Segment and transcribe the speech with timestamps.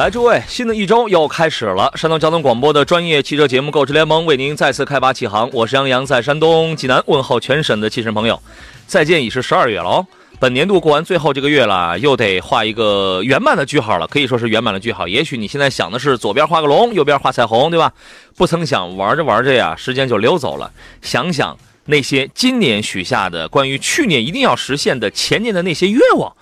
[0.00, 1.92] 来，诸位，新的一周又开始了。
[1.94, 5.50] 山东交通广播的专业汽车节目《购车联盟》为您再次开拔启航。
[5.52, 8.40] 我是杨洋，在山东济南问候全省的汽车朋友。
[8.86, 10.06] 再见已是十二月了哦，
[10.38, 15.06] 本年度过完最后这个月了，又得画一个圆满的句号了，可以说是圆满的句号。
[15.06, 17.92] 也许你现在想的是左边画个龙，右边画彩虹，对吧？
[18.38, 20.72] 不曾想玩着玩着呀，时间就溜走了。
[21.02, 21.54] 想想
[21.84, 26.34] 那些今年许下的关于去年一定要实现的前年的那些愿望，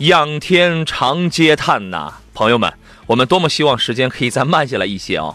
[0.00, 2.70] 仰天长嗟叹呐，朋友们。
[3.10, 5.34] 我们多么希望时间可以再慢下来一些啊！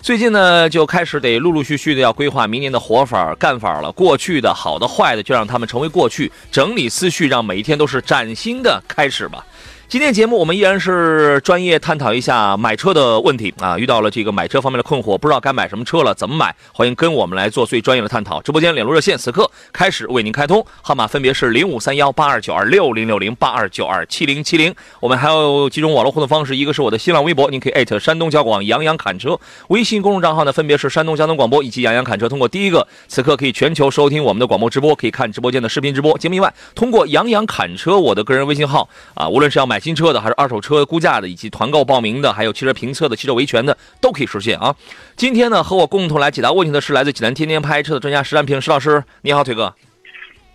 [0.00, 3.90] 最近呢，就开始得陆陆续续的要规划明年的活法干法了。
[3.90, 9.44] 过去的好的坏的，就让他们成为过去，整理思绪，让每一天都是崭新的开始吧。
[9.88, 16.52] 今天节目我们依然是专业探讨一下买车的问题啊，遇到了这个买车方面的困惑，不知道该买什么车了，怎么买？
[16.72, 18.42] 欢迎跟我们来做最专业的探讨。
[18.42, 24.74] 直播间联络热线此刻开始为您开通，号码分别是零五三幺八二九二六零六零八二九二七零七零。
[24.98, 32.28] 我们还有几种网络互动方式，一个是我的新浪微博，您可以艾特山东交广杨洋侃车；微信公众账号呢，分别是山东交通广播以及杨洋侃车。
[32.28, 39.75] 通过第一个，此刻可以全球收听我们的广播直播，可以看直播间的视频直播节目以外，通过杨洋侃车我的个人微信号啊，无论是要买。
[39.76, 44.74] 买新车的，还是二手车估价的，以及团购报名的，还有汽车评测的、汽车维权的，都可以实现啊！
[45.16, 49.74] 今天呢，和我共同来解答问题的是来自济南天天拍车的专家石占平石老师，你好，腿哥。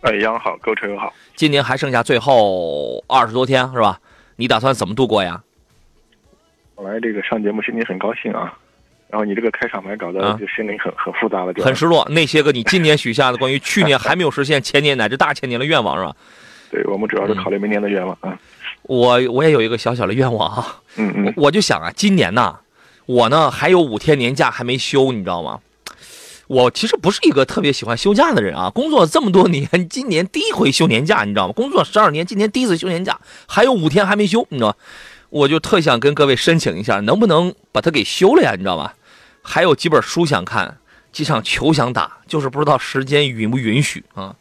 [0.01, 1.13] 哎，杨好，各位车友好。
[1.35, 3.99] 今年还剩下最后二十多天，是吧？
[4.37, 5.39] 你打算怎么度过呀？
[6.73, 8.57] 我来这个上节目，心里很高兴啊。
[9.11, 12.07] 然后你这个开场白搞得就心里很很复杂了，很失落。
[12.09, 16.15] 那些个你今年许下的关于去年还没有实现、前年乃至大前年的愿望，是吧？
[16.71, 18.39] 对我们主要是考虑明年的愿望啊。
[18.83, 22.59] 我我也有一个小小的愿望啊，嗯嗯，我就想啊，今年呢，
[23.05, 25.59] 我呢还有五天年假还没休，你知道吗？
[26.47, 31.53] 我其实不是一个特别喜欢休假的人啊，工作这么多年，今年第一回休年假，你知道吗？
[31.53, 34.75] 工作十二年，今年第一次休年假，还有五天还没休，你知道吗？
[35.29, 38.51] 我就特想跟各位申请一下，能不能把它给休了呀？
[38.51, 38.91] 你知道吗？
[39.41, 40.79] 还有几本书想看，
[41.13, 44.35] 几场球想打，就是不知道时间允不允许啊。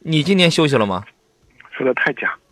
[0.00, 1.04] 你今年休息了吗？
[1.70, 2.47] 说的太假，嗯，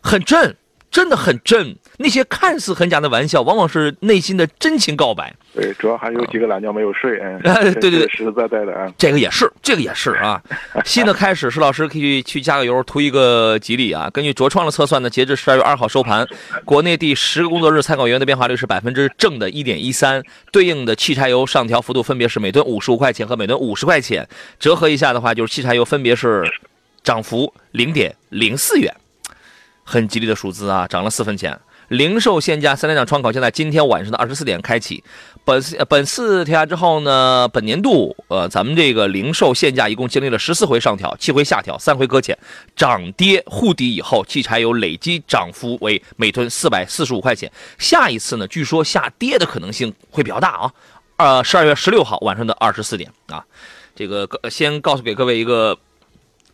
[0.00, 0.56] 很真，
[0.90, 1.76] 真的很真。
[2.00, 5.34] 那些看似很假的玩笑，往往是内心的真情告白。
[5.52, 8.86] 对，主要还有几个懒觉没有睡，嗯，对对对，实实在在的啊。
[8.96, 10.40] 这个也是，这个也是啊。
[10.86, 14.08] 新的开始，石老师可以去加个油，图一个吉利啊。
[14.10, 16.24] 根据卓创的测算呢，截至十二月二号收盘，
[16.64, 20.22] 国内第十个工作日参考原油的变化率是百分之正的一点一三，
[20.52, 24.28] 对应的汽柴油上调幅度分别是每吨五十五块钱和每吨五十块钱，
[24.60, 26.44] 折合一下的话，就是汽柴油分别是
[27.02, 28.94] 涨幅零点零四元，
[29.88, 31.58] 很吉利的数字啊，涨了四分钱。
[31.88, 35.02] 零售限价三连涨窗口将在今天晚上的二十四点开启。
[35.42, 42.36] 本次本次调价之后呢，本年度呃，咱们这个零售限价一共经历了十四回上调，七回下调，三回搁浅，
[42.76, 47.50] 涨跌互抵以后，汽柴油累计涨幅为每吨四百四十五块钱。
[47.78, 50.72] 下一次呢，据说下跌的可能性会比较大啊。
[51.16, 53.42] 呃，十二月十六号晚上的二十四点啊，
[53.96, 55.78] 这个先告诉给各位一个。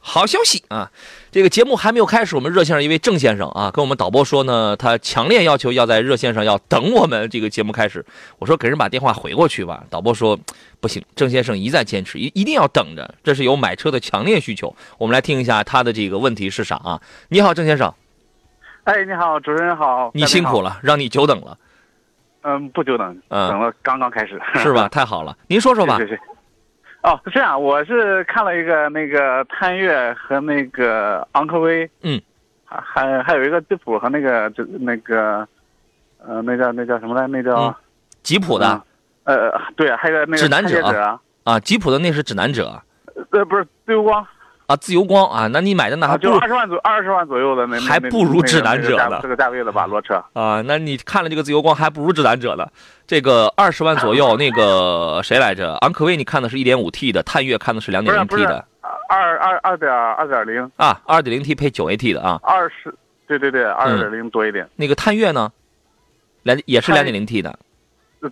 [0.06, 0.90] 好消息啊！
[1.32, 8.04] 这个节目还没有开始，我们热线上一位郑先生啊，跟我们导播说呢，他强烈要求要在热线上要等我们这个节目开始。
[8.38, 9.82] 我说给人把电话回过去吧。
[9.88, 10.38] 导播说
[10.78, 14.76] 不行，郑先生一再坚持，一一定要等着，这是有买车的强烈需求。
[14.98, 17.00] 我们来听一下他的这个问题是啥啊？
[17.30, 17.92] 你好，郑先生。
[18.84, 20.10] 哎，你好，主持人好。
[20.12, 21.56] 你辛苦了，让你久等了。
[22.42, 24.38] 嗯，不久等，等了刚刚开始。
[24.56, 24.86] 是吧？
[24.92, 25.98] 太好了，您说说吧。
[27.04, 32.18] 哦，是这样，我是看了一个那个探岳和那个昂科威，嗯，
[32.64, 35.46] 还还还有一个吉普和那个就那个，
[36.26, 37.26] 呃，那叫那叫什么来？
[37.26, 37.76] 那叫
[38.22, 38.82] 吉普的，
[39.24, 42.80] 呃，对，还有个那个指南者啊，吉普的那是指南者，
[43.32, 44.26] 呃，不是自由光。
[44.66, 52.66] 啊，自由光啊，那你买的那还就二十万左二十万左右的那还不如指南者呢，这个价位的吧，裸车啊，那你看了这个自由光还不如指南者呢，
[53.06, 55.74] 这个二十万左右那个谁来着？
[55.82, 58.64] 昂科威你看的是一点五 T 的，探岳看的是两点零 T 的，
[59.08, 62.94] 二二二点二点零啊，二点零 T 配九 AT 的啊，二十
[63.26, 64.66] 对对对，二点零多一点。
[64.76, 65.52] 那个探岳呢，
[66.42, 67.58] 两也是两点零 T 的，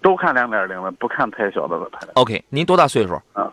[0.01, 1.91] 都看两点零的，不看太小的了。
[2.15, 3.21] OK，您多大岁数？
[3.35, 3.53] 啊，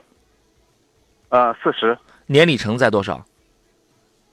[1.28, 1.98] 呃，四十
[2.30, 3.26] 年里程在多少？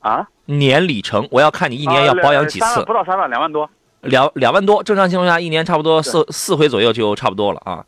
[0.00, 2.92] 啊，年里程，我要看你一年要保养几次不。
[2.92, 3.68] 到三万，两万多。
[4.02, 7.84] 两两万多，正常情况下一年差不多四四回左右就差不多了啊。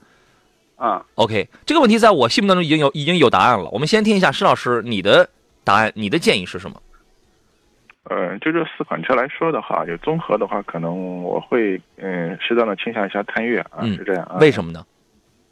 [0.79, 3.69] 嗯，OK，这个问题在我心目当中已经有已经有答案了。
[3.71, 5.29] 我们先听一下施老师你的
[5.63, 6.81] 答案，你的建议是什么？
[8.05, 14.39] 呃，就这四款车来说的话，就综合的话，可能我会嗯适当的倾向一下探岳啊，嗯是这样啊。
[14.41, 14.85] 为什么呢？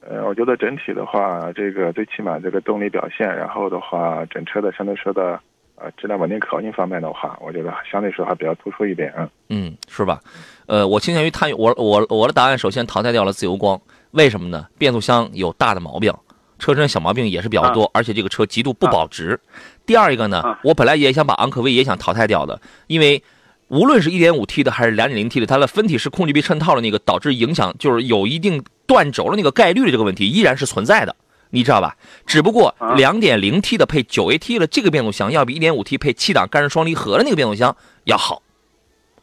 [0.08, 5.38] 呃，我觉得整体的话，这个最起码这个动力表现，然后的话，整车的相对说的
[5.74, 9.28] 呃质量稳定可靠性方面的话，我觉得相对说还比较突出一点啊。
[9.48, 10.20] 嗯，是吧？
[10.66, 13.80] 呃，我倾向于探岳，我我我的答案首先淘汰掉了自由光，
[14.12, 14.66] 为什么呢？
[14.78, 16.12] 变速箱有大的毛病，
[16.58, 19.38] 车身小毛病也是比较多，而且这个车极度不保值。
[19.84, 23.20] 第二一个呢啊，我本来也想把昂科威也想淘汰掉的，因为
[23.68, 31.14] 无论是 1.5T 的还是 2.0T 的，它的分体式控制臂衬套的那个导致影响，就是有一定断轴的那个概率的这个问题依然是存在的。
[31.50, 31.96] 你知道吧？
[32.26, 37.74] 只不过啊 2.0T 的配 9AT 的这个变速箱要比 1.5T 配七档干式双离合的那个变速箱
[38.04, 38.42] 要好，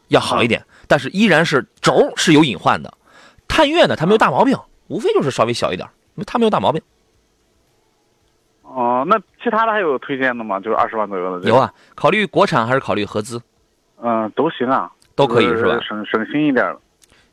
[0.08, 2.92] 要好一点，但是依然是轴是有隐患的。
[3.46, 4.56] 探岳呢，它没有大毛病，
[4.88, 5.86] 无非就是稍微小一点，
[6.26, 6.80] 它没有大毛病。
[8.62, 10.58] 哦、那其他的还有推荐的吗？
[10.58, 11.48] 就是二十万左右的。
[11.48, 11.54] 有。
[11.54, 13.40] 啊，考虑国产还是考虑合资
[14.02, 15.78] 嗯，都行啊，都可以是吧？
[15.86, 16.80] 省省心一点的。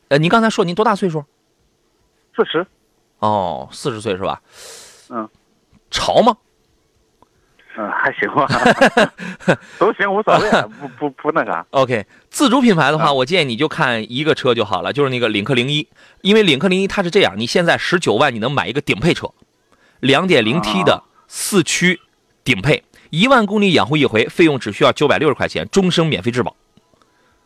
[0.10, 1.24] 呃，您刚才说您多大岁数？
[2.44, 2.66] 四十。
[3.20, 4.42] 哦，四十岁是吧？
[5.10, 5.30] 嗯，
[5.92, 6.36] 潮吗？
[7.78, 8.48] 嗯，还行吧，
[9.78, 10.50] 都行，无所谓，
[10.80, 11.66] 不不不那啥。
[11.70, 15.88] OK，自主品牌的话，啊我建议你就看一个车就好了，就是那个领克零一，
[16.22, 19.30] 因为领克零一它是这样，你现在十九万你能买一个顶配车，
[20.00, 22.02] 两点零 T 的四驱
[22.44, 26.56] 顶配，一万公里养护一回，费用只需要九百六十块钱，终身免费质保。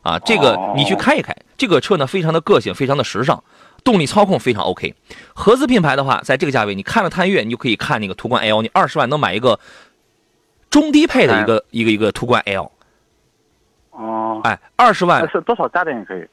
[0.02, 3.44] 啊，这个哦你去开一开，这个车呢非常的个性，非常的时尚，
[3.86, 4.94] 动力操控非常 OK。
[5.34, 9.58] 合资品牌的话，在这个价位，你看了探岳，你就可以看那个途观 L，你二十万能买一个
[10.70, 12.72] 中低配的一个、一个一个途观 L，
[13.92, 16.28] 哦，哎，二十万是多少加点也可以。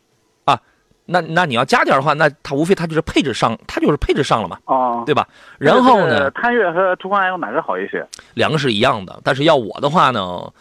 [0.44, 0.60] 啊
[1.04, 5.28] 那那你要加点的话，那它无非它就是配置上，它就是配置上了嘛，哦，对吧？
[5.58, 8.06] 然后呢，探岳和途观 L 哪个好一些？
[8.34, 10.52] 两个是一样的，但是要我的话呢，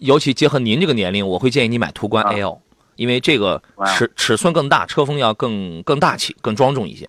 [0.00, 2.58] 尤其结合您这个年龄，我会建议你买途观啊 L，、
[2.96, 7.08] 因为这个尺尺寸更大，车风要更更大气、更庄重一些。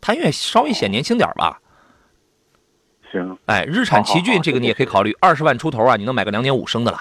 [0.00, 1.58] 探岳稍微显年轻点儿吧，
[3.10, 7.00] 行，哎，日产奇骏这个你也可以考虑，二十万出头啊，你能买个两点五升的了。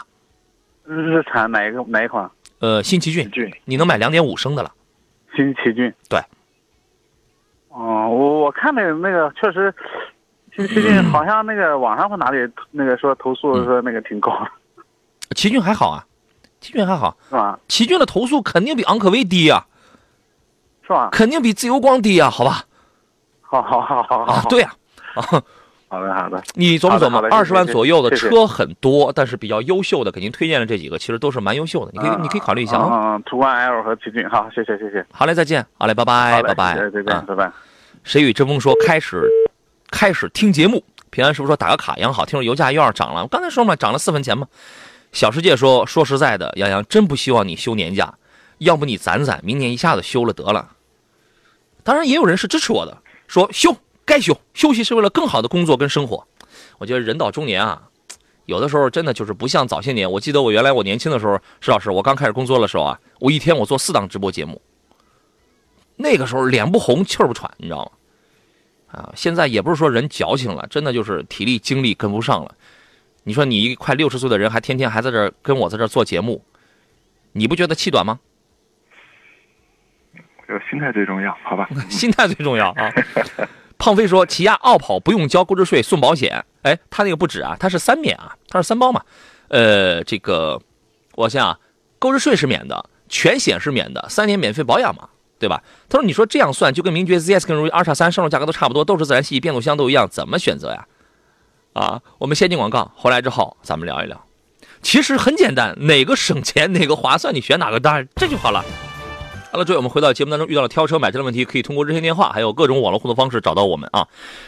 [0.85, 2.29] 日日产哪一个哪一款？
[2.59, 4.71] 呃，新奇骏俊你能买两点五升的了。
[5.35, 5.93] 新奇骏。
[6.07, 6.19] 对。
[7.69, 9.73] 哦，我我看那个那个确实，
[10.55, 12.37] 新奇骏好像那个网上或哪里
[12.71, 14.47] 那个说投诉说那个挺高，
[15.35, 16.05] 奇骏还好啊，
[16.63, 17.59] 奇骏还好，是吧？
[17.67, 19.65] 奇骏的投诉肯定比昂科威低呀、
[20.81, 21.09] 是吧？
[21.11, 22.63] 肯定比自由光低呀、好吧？
[23.41, 24.73] 好好好好好啊，，对呀、
[25.13, 25.21] 啊，
[25.87, 32.89] 好的好的，你琢磨琢磨二十万左右的车很多，但是比较优秀的，给您推荐的这几个其实都是蛮优秀的，你可以嗯你可以考虑一下啊。
[32.89, 37.51] 嗯嗯，途观 L 和奇骏，好，谢谢谢谢，好嘞，再见，好嘞，拜拜，拜拜，再见，啊拜拜。
[38.03, 39.29] 谁与争锋说开始
[39.91, 44.47] 开始听节目，平安师傅说打个卡，养好，听说油价又要涨了，我刚才说嘛，涨了四分钱嘛。
[45.13, 48.15] 小世界说说实在的，杨洋真不希望你休年假，
[48.57, 50.75] 要不你攒攒，明年一下子休了得了。
[51.83, 56.27] 当然也有人是支持我的，说休该休，休息是为了更好的工作跟生活。
[56.79, 57.83] 我觉得人到中年啊，
[58.45, 60.11] 有的时候真的就是不像早些年。
[60.11, 64.59] 我记得我原来我年轻的时候，石老师，我刚开始工作的时候啊，我一天我做四档直播节目，
[65.95, 67.91] 那个时候脸不红气不喘，你知道吗？
[68.99, 72.55] 啊，现在也不是说人矫情了，真的就是体力精力跟不上了。
[73.23, 76.43] 你说你一快六十岁的人，还天天还在这儿跟我在这儿做节目，
[77.31, 78.19] 你不觉得气短吗？
[80.47, 81.67] 就心态最重要，好吧？
[81.89, 82.91] 心态最重要啊。
[83.77, 89.03] 胖飞说，起亚傲跑不用交购置税送保险，哎，他那个不止啊，他是三免啊，他是三包嘛。
[89.47, 90.61] 呃，这个
[91.15, 91.59] 我想啊，
[91.99, 95.63] 购置税是免的，全险是免的，三年免费保养嘛，对吧？
[95.89, 100.87] 他说，你说这样算，就跟名爵 ZS 跟荣威 R 叉三上路价格都差不多，都是自然吸气，变速箱都一样，怎么选择呀？
[101.73, 104.19] 啊，我们先进广告，回来之后咱们聊一聊。
[104.81, 108.63] 其实很简单，哪个省钱哪个划算，你选哪个当然这就好了。
[109.51, 114.07] 好了，诸位，我们回到节目当中，遇到了挑车买车的问题，可以通过热线电话，还有各种网络互动方式找到我们啊。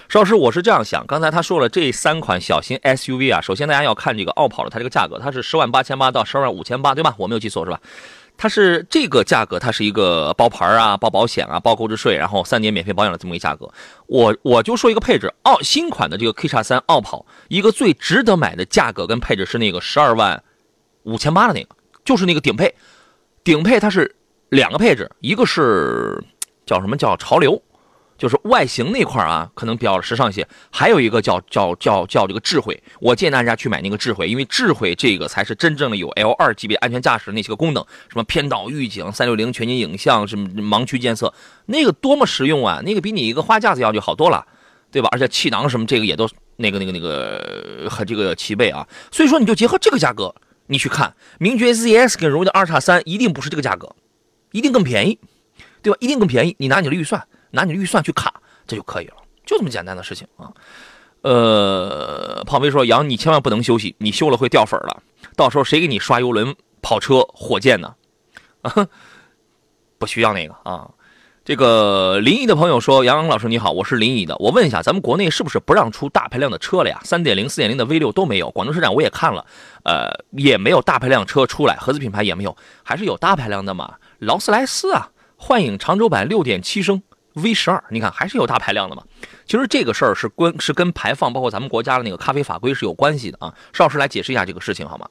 [0.10, 7.14] 邵老师，我是这样想，刚才他说了这三款小型 SUV 啊，首先大家要看这个傲跑的它这个价格，它是十万八千八到十二万五千八，对吧？
[7.18, 7.80] 我没有记错是吧？
[8.38, 13.72] 它是这个价格，它是一个包牌啊、包保险啊、包购置税，然后三年免费保养的这么一个价格。
[14.08, 20.44] 我我就说一个配置，奥新款的这个 K 叉三傲跑，一个最值得买的价格跟配置是那个十二万
[21.04, 21.70] 五千八的那个，
[22.04, 22.76] 就是那个顶配，
[23.44, 24.16] 顶配它是
[24.50, 26.24] 两个配置，一个是
[26.66, 27.62] 叫什么叫潮流，
[28.18, 30.48] 就是外形那块啊，可能比较时尚一些。
[30.72, 41.34] 还有一个叫叫叫叫这个智慧，我建议大家去买那个智慧，因为智慧这个才是真正的有 L 二级别安全驾驶那些个功能，什么偏导预警、三六零全景影像、什么盲区监测，
[41.66, 42.82] 那个多么实用啊！
[42.86, 44.46] 那个比你一个花架子要就好多了，
[44.92, 45.10] 对吧？
[45.12, 48.88] 而且气囊什么这个也都那个那个那个和这个齐备啊。
[49.12, 50.34] 所以说，你就结合这个价格，
[50.68, 53.94] 你去看名爵 ZS 跟荣威的二叉三，一定不是这个价格，
[54.52, 55.20] 一定更便宜，
[55.82, 55.98] 对吧？
[56.00, 56.56] 一定更便宜。
[56.60, 57.22] 你拿你的预算。
[57.56, 58.32] 拿你的预算去卡，
[58.68, 60.52] 这就可以了，就这么简单的事情啊。
[61.22, 65.02] 呃，胖飞说：“杨，你千万不能休息，你休了会掉粉了，
[65.36, 67.96] 到时候谁给你刷游轮、跑车、火箭呢？
[68.62, 68.88] 啊，
[69.98, 70.88] 不需要那个啊。”
[71.46, 77.00] 这个临沂的朋友说：“杨洋老师你好，我是临沂的，我问一下，咱们国内是不是不让出大排量的车了呀？
[77.04, 79.46] 三点零、四点零的 V 六都没有，广州车展我也看了，
[79.84, 83.94] 呃，也没有大排量车出来，合资品牌也没有，还是有大排量的嘛？
[84.18, 87.02] 劳斯莱斯啊，幻影长轴版六点七升。”
[87.36, 89.04] V 十二，你看还是有大排量的嘛？
[89.46, 93.54] 其实这个事儿是关是跟排放，包括咱们国家的那个咖啡法规是有关系的啊。
[93.74, 95.08] 邵老师来解释一下这个事情好吗？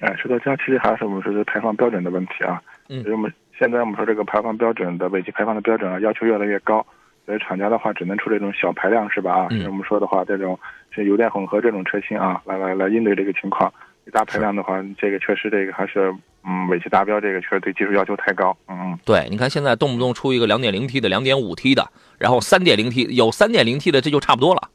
[0.00, 2.62] 哎，说到这，其实还是我们说这排放标准的问题啊。
[2.88, 3.02] 嗯。
[3.02, 6.84] 所以我们现在我们说这个排放标准的尾气排放的标准啊，要求越来越高，
[7.26, 9.32] 所以厂家的话只能出这种小排量是吧？
[9.32, 10.58] 啊，我们说的话，这种
[10.90, 13.72] 是油电混合这种车型啊，来来来应对这个情况。
[14.12, 16.14] 大排量的话，这个确实这个还是。
[16.44, 18.56] 嗯，尾气达标这个确实对技术要求太高。
[18.68, 24.70] 嗯嗯，对，你看现在动不动出一个两点零 T 的、两点五 T 的，然后三点零 T 有三点零 T 的，这就差不多了。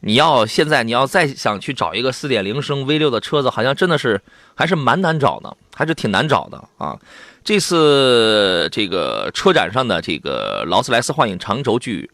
[0.00, 4.20] 你要现在你要再想去找一个四点零升 V 六的车子，好像真的是
[4.54, 6.96] 还是蛮难找的，还是挺难找的啊。
[7.42, 12.08] 这次这个车展上的这个劳斯莱斯幻影长轴距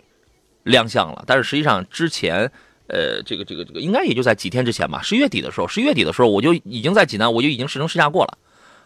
[0.62, 2.50] 亮相了，但是实际上之前
[2.86, 8.38] 呃，这个这个这个应该也就在几天之前吧，十一月底的时候，十一月底的时候我就已经在济南，我就已经试乘试驾过了。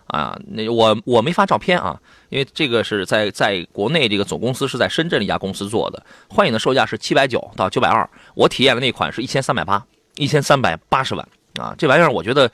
[0.09, 2.01] 啊，那我我没发照片啊，
[2.31, 6.03] 因为这个是在在国内这个总公司是在深圳一家公司做的。
[6.29, 9.85] 幻影的售价是七百九到九百二，我体验的那款是一千三百八，
[10.17, 11.29] 一千三百八十万
[11.61, 11.75] 啊！
[11.77, 12.51] 这玩意儿我觉得，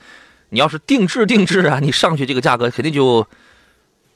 [0.49, 3.25] 你要是定制定制啊，你上去这个价格肯定就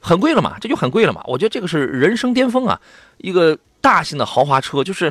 [0.00, 1.22] 很贵了嘛，这就很贵了嘛。
[1.26, 2.78] 我觉得这个是人生巅峰啊，
[3.16, 5.10] 一个大型的豪华车，就是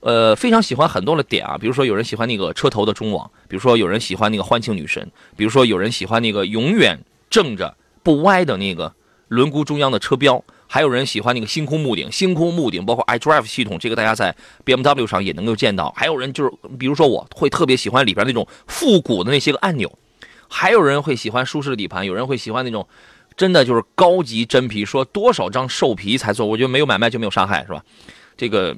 [0.00, 5.06] 呃非常喜欢很多的点啊，比如说有人喜欢那个车头的中网，比如说有人喜欢那个欢庆女神，
[5.36, 6.98] 比如说有人喜欢那个永远。
[7.30, 8.94] 正着不歪的那个
[9.28, 15.92] 轮毂中央的车标，还有人喜欢那个星空幕顶，星空幕顶包括 iDrive 系统，这个大家在 BMW 上也能够见到。
[15.96, 19.90] 还有人就是，比如说我会特别喜欢里边那种复古的那些个按钮，
[20.48, 22.86] 还有人会喜欢舒适的底盘，有人会喜欢那种
[23.36, 26.46] 真的就是高级真皮，说多少张兽皮才做？
[26.46, 27.82] 我觉得没有买卖就没有伤害，是吧？
[28.36, 28.76] 这个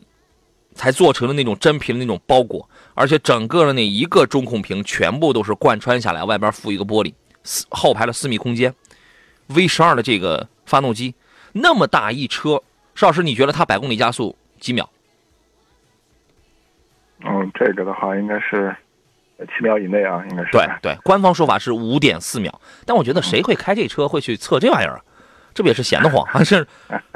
[0.74, 7.12] 才做成了那种真皮的那种包裹，而且整个的那一个中控屏全部都是贯穿下来，外边附一个玻璃。
[7.70, 8.74] 后排的私密空间
[9.48, 11.14] ，V 十二的这个发动机，
[11.52, 12.62] 那么大一车，
[12.94, 14.88] 邵老师，你觉得它百公里加速几秒？
[17.24, 18.76] 嗯，这个的话应该是
[19.38, 20.50] 七秒以内啊，应该是。
[20.52, 25.02] 对对，官方说法是五点四秒，但我觉得谁会开这车会去测这玩意儿？
[25.54, 26.24] 这不也是闲得慌？
[26.26, 26.64] 还 是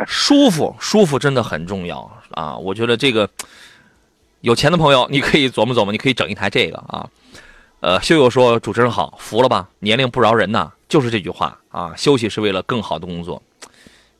[0.06, 0.74] 舒服？
[0.80, 2.56] 舒服真的很重要啊！
[2.56, 3.30] 我觉得这个
[4.40, 7.08] 有钱的朋友，你可以琢磨琢磨，你可以整一台这个啊。
[7.82, 9.68] 呃，秀秀说：“主持人好，服了吧？
[9.80, 11.92] 年龄不饶人呐，就是这句话啊。
[11.96, 13.42] 休息是为了更好的工作，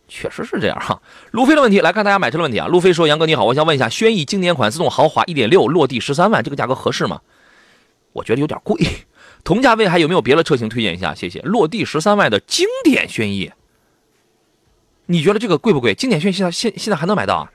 [0.08, 1.00] 确实是这样哈。”
[1.30, 2.66] 路飞的问题，来看大家买车的问题啊。
[2.66, 7.20] 路飞说：“杨哥你好，我想问一下，轩逸经典款自动豪华1.6落地十三万，这个价格合适吗？
[8.12, 8.84] 我觉得有点贵。
[9.44, 11.14] 同价位还有没有别的车型推荐一下？
[11.14, 11.38] 谢谢。
[11.42, 13.52] 落地十三万的经典轩逸，
[15.06, 15.94] 你觉得这个贵不贵？
[15.94, 17.52] 经典轩逸现在现现在还能买到啊？”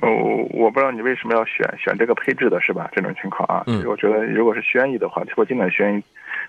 [0.00, 0.08] 呃，
[0.52, 2.88] 我不知道你为什么要选选这个配置的是吧？
[2.94, 6.02] 这种情况啊，嗯，我觉得如果是轩逸的话，特别经典轩逸，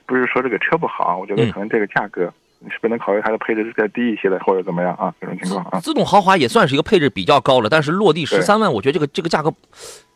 [0.06, 5.14] 不是说这个车不好，我觉得可能这个价格，你是不是能考虑它的配置再低一些的，或者怎么样啊？
[5.20, 9.52] 这种情况啊，自动豪华也算是一个配置比较高了，但是落地十三万，我觉得这个这个价格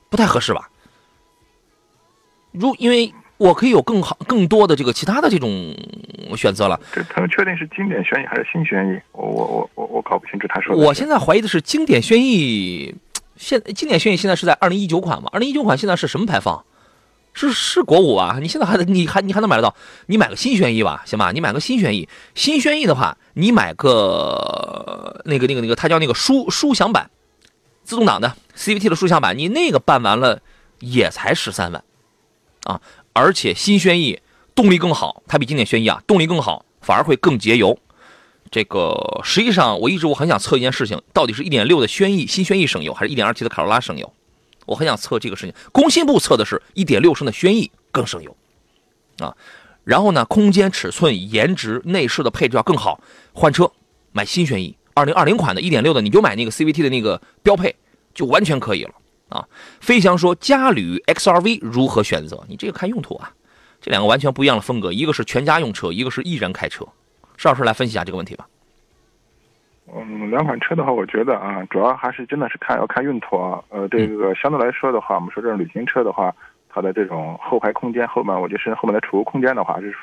[0.10, 0.70] 不太合适吧？
[2.52, 5.50] 如因为我可以有更好更多的这个其他的这种
[6.36, 6.80] 选择了。
[6.92, 9.00] 这他们确定是经典轩逸还是新轩逸？
[9.12, 10.82] 我我我我我搞不清楚他说的。
[10.84, 12.94] 我现在怀疑的是经典轩逸。
[13.38, 15.30] 现经典轩逸现在是在二零一九款嘛？
[15.32, 16.66] 二零一九款现在是什么排放？
[17.34, 18.40] 是是国五啊？
[18.42, 19.76] 你现在还你还你还能买得到？
[20.08, 21.32] 你买个新轩逸吧，行吧？
[21.32, 27.12] 你买个新轩逸，新轩逸的话，你买个那个那个那个，它叫那个舒舒享版，
[27.84, 30.42] 自动挡的 CVT 的舒享版，你那个办完了
[30.80, 31.84] 也才十三万
[32.64, 32.82] 啊！
[33.14, 34.20] 而且新轩逸
[34.56, 37.78] 动力更好，它比经典轩逸啊动力更好，反而会更节油。
[38.50, 44.14] 这个实际上，我一直我很想测一件事情，到底是一点六的轩逸新轩逸省油，还是一点二 T 的卡罗拉省油？
[44.66, 45.54] 我很想测这个事情。
[45.72, 48.36] 工信部测的是一点六升的轩逸更省油，
[49.20, 49.36] 啊，
[49.84, 53.00] 然后呢，空间、尺寸、颜值、内饰的配置要更好，
[53.34, 53.72] 换车
[54.12, 57.76] 买新轩逸，二零二零款的一点六的，你就买那个 CVT 的那个标配，
[58.14, 58.92] 就完全可以了
[59.30, 59.48] 啊。
[59.80, 62.44] 飞翔说嘉旅 XRV 如何选择？
[62.50, 63.32] 你这个看用途啊，
[63.82, 66.86] 这两个完全不一样的风格，一个是全家用车，一个是一人开车。
[67.38, 68.46] 邵老师来分析一下这个问题吧。
[69.96, 73.64] 嗯，两款车的话，我觉得啊，主要还是真的是看要看用途啊。
[73.70, 76.36] 呃，这个相对来说的话，我们说这种旅行车的话，
[76.68, 79.96] 它的这种后排空间后面，我就是后面的储物空间的话是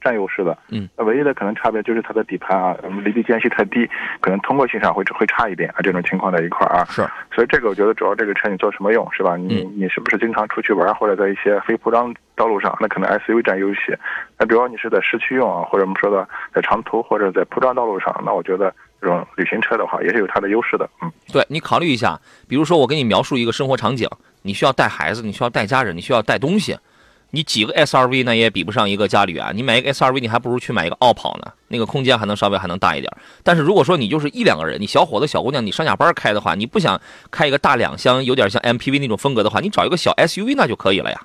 [0.00, 0.56] 占优势的。
[0.68, 3.88] 嗯，那唯一的可能差别就是它的底盘啊，离地间隙太低，
[4.20, 5.76] 可能通过性上会会差一点啊。
[5.82, 6.84] 这种情况在一块啊。
[6.86, 7.06] 是。
[7.34, 9.36] 所以这个我觉得主要这个车你做什么用是吧？
[9.36, 13.98] 你你是不是经常出去玩或者在一些非铺装道路上，那可能 SUV 占优势。
[14.38, 18.72] 那比如你是在市区用啊，或者我们说的在长途或者在铺装道路上，那我觉得。
[19.02, 20.86] 这种旅行车的话，也是有它的优势的。
[21.00, 24.06] 嗯，对你考虑一下，比如说我给你描述一个生活场景，
[24.42, 26.76] 你需要带孩子，你需要带家人，你需要带东西，
[27.30, 29.52] 你几个 SRV 呢也比不上一个嘉旅啊。
[29.54, 33.10] 你买一个 SRV，你还不如去买一个傲跑呢，那个空间还能稍微还能大一点。
[33.42, 41.20] 但是如果说你就是一两个人，你小伙子小姑娘，你上下班开的话，你不想开一个大两厢，有点像 MPV 那种风格的话，你找一个小 SUV 那就可以了呀，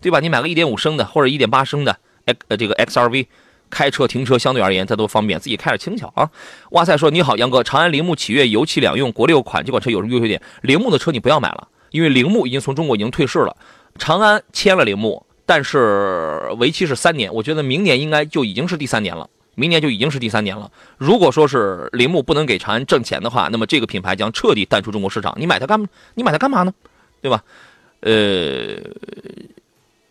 [0.00, 0.20] 对吧？
[0.20, 3.26] 你买个1.5升的或者1.8升的，哎，呃，这个 XRV。
[3.70, 6.30] 开车停车相对而言，它都方便，自己开着轻巧啊。
[6.70, 10.40] 哇塞，说你好，杨哥，长安铃木启悦油气两用国六款这款车有什么优缺点？
[10.62, 13.54] 铃木的车你不要买了，因为铃木已经从中国已经退市了。
[13.98, 20.70] 长安签了铃木，但是为期是三年，我觉得明年应该就已经是第三年了，明年就已经是第三年了。
[20.98, 25.34] 如果说是铃木不能给长安挣钱的话，那么这个品牌将彻底淡出中国市场。
[25.38, 25.88] 你买它干？
[26.12, 26.74] 你买它干嘛呢？
[27.22, 27.42] 对吧？
[28.00, 28.12] 呃，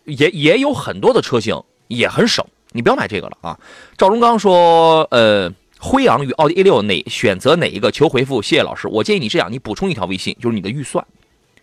[0.06, 2.44] 也也有很多的车型也很省。
[2.72, 3.60] 你不要买这个了啊！
[3.96, 7.92] 赵荣刚说：“呃，辉昂与奥迪 A 六哪选择哪一个？
[7.92, 8.88] 求回复，谢谢老师。
[8.88, 11.06] 我建议你这样，你补充一条微信，就是你的预算，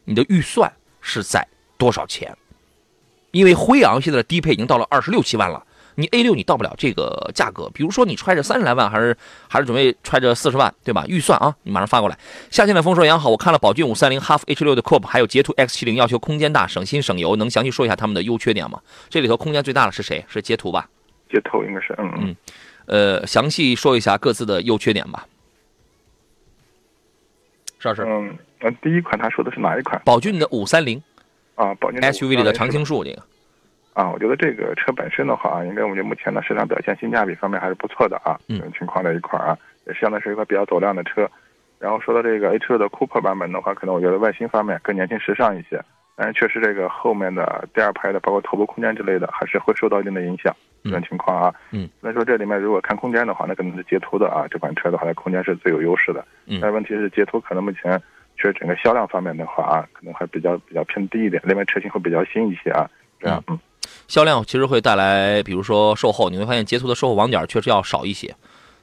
[0.05, 2.35] 你的预算是在多少钱？
[3.35, 5.63] 因为辉昂现在的低配已经到了二十六七万了。”
[5.97, 11.05] 你 A 六你到不了这个价格，比如说你揣着三十来万，还是还是准备揣着四十万，对吧？
[11.07, 12.19] 预算啊，你马上发过来。
[12.51, 18.81] 夏天的风说杨好，我看了宝骏五三零、哈弗 H 六的 Coupe，还有捷途 X 七零，要求空间大、省心省油，能详细说一下他们的优缺点吗？
[19.09, 20.25] 这里头空间最大的是谁？
[20.27, 20.89] 是捷途吧？
[21.31, 22.37] 捷途应该是，嗯嗯，
[22.87, 25.25] 呃，详细说一下各自的优缺点吧。
[27.79, 28.03] 是不是？
[28.03, 30.03] 嗯，那第一款他说的是哪一款？
[30.05, 31.01] 宝骏的五三零
[31.55, 33.23] 啊，宝骏 SUV 里的常青树这个。
[33.93, 38.39] 啊，我觉得这个车本身的话啊，应该我觉得目前的市场表现、性价比方面还是不错的啊。
[38.49, 41.31] 这种情况在一块儿啊，也相当是一个比较走量的车。
[41.79, 45.81] 然后说到这个 H 六的 Coupe 版本的话，可能我觉得外形方面更年轻时尚一些，
[46.17, 50.55] 但是确实这个后面的第二排的，包括头部空间之类的，还是会受到一定的影响。
[50.83, 56.25] 这种情况啊，嗯，所以说这里面如果看空间的话，那可能是捷途的啊，这款车的话，它空间是最有优势的。
[56.47, 58.01] 嗯，但问题是捷途可能目前
[58.45, 62.87] 确实整个销量方面的话啊，可能还比较比较偏低一点，另外车型会比较新一些啊，
[63.19, 63.59] 这样嗯。
[64.07, 68.35] 销量其实会带来，比如说售后，你会发现捷途的售后网点确实要少一些，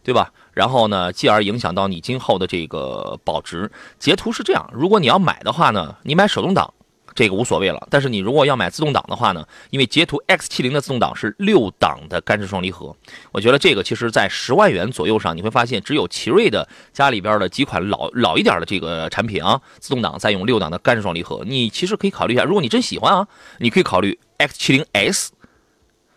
[0.03, 0.31] 对吧？
[0.53, 3.69] 然后呢，继而影响到你今后的这个保值。
[3.99, 6.73] 捷途是这样，如果你要买的话呢，你买手动挡。
[7.13, 9.45] 这个无所谓了，但是你如果要买自动挡的话呢？
[9.69, 12.95] 因为捷途 X70 的自动挡是六档的干式双离合，
[13.31, 22.43] 我觉得这个其实在十万元左右上，你会发现只有奇瑞的家里边的几款老老一点的这个产品啊，自动挡再用六档的干式双离合，你其实可以考虑一下。
[22.43, 23.27] 如果你真喜欢啊，
[23.59, 25.29] 你可以考虑 X70S，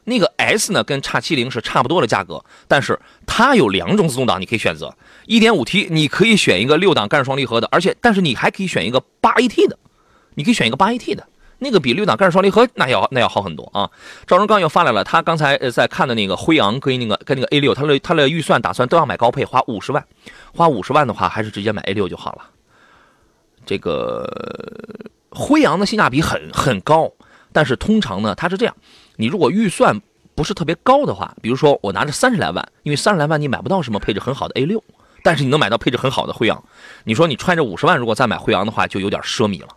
[0.04, 9.78] 那个 S 呢跟 X70 是差不多的价格，但是它有两种自动挡你可以选择，1.5T 你可以选一个六档干式双离合的，而且但是你还可以选一个 8AT 的。
[10.35, 11.27] 你可以选一个八 AT 的，
[11.59, 13.90] 那个比六档干式双离合那要那要好很多啊。
[14.27, 20.05] 赵荣刚又发来了，他刚才在看的那个辉昂跟那个跟那个 A 六，他的他的预算打算都要买高配，花五十万，
[20.55, 22.42] 花五十万的话还是直接买 A 六就好了。
[23.66, 24.29] 这个
[25.31, 27.11] 辉昂的性价比很很高，
[27.53, 28.77] 但是通常呢，它是这样，
[29.16, 29.99] 你如果预算
[30.35, 34.83] 不是特别高的话，比如说我拿着三十来万，因为三十来万你买不到什么配置很好的 A 六，
[35.23, 36.62] 但是你能买到配置很好的辉昂，
[37.05, 39.68] 你说你揣着五十万如果再买辉昂的话，就有点奢靡了。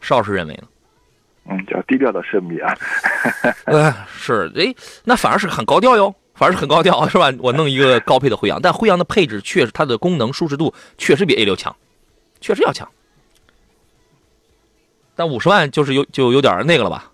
[0.00, 0.62] 邵师认为呢？
[1.50, 2.74] 嗯，叫低调的奢靡啊。
[3.64, 7.32] 呃， 是，哎，那反而是很高调哟，反而是很高调， 是吧？
[7.38, 11.74] 我弄一个高配的辉昂，但辉昂的配置确实，它的功能舒适度确实比 A 六强，
[12.40, 12.88] 确实要强。
[15.16, 17.10] 但五十万就是有就有点那个了吧？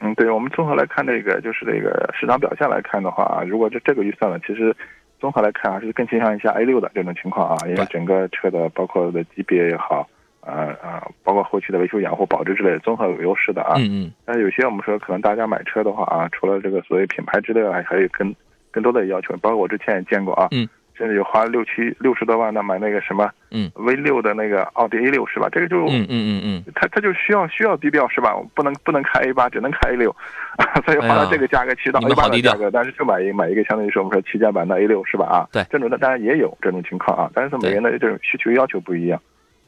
[0.00, 4.74] 嗯，对，我们综合来看这个，就是这个市场表现来看的话，如果这这个预算呢，其实。
[5.18, 10.06] 综合来看，还是更倾向一下 A 六的这种情况啊，因为整个车的包括的级别也好，
[10.46, 13.74] 呃呃，包括后期的维修养护、保值之类的，综合有优势的啊。
[13.76, 14.12] 嗯嗯。
[14.24, 18.34] 但是有些我们说，可能大家买车的话啊，除了这个所谓品牌之类的，还还有更
[18.70, 20.48] 更多的要求，包括我之前也见过啊。
[20.52, 20.68] 嗯。
[20.98, 25.46] 甚至有花六七六十多万的买那个什么，嗯，V 六的那个奥迪 A 六是吧？
[25.52, 28.34] 这个就，嗯嗯嗯嗯，他他就需要需要低调是吧？
[28.54, 30.16] 不能不能开 A 八，只能开 A 六，
[30.86, 35.26] 所以花了这个价格去到 A 八的价格，但是就买一买一个相当于是我们说旗舰版的 A 六是吧？
[35.26, 39.20] 啊，对，这种的当然也有这种情况啊，但是每个人的这种需求要求不一样，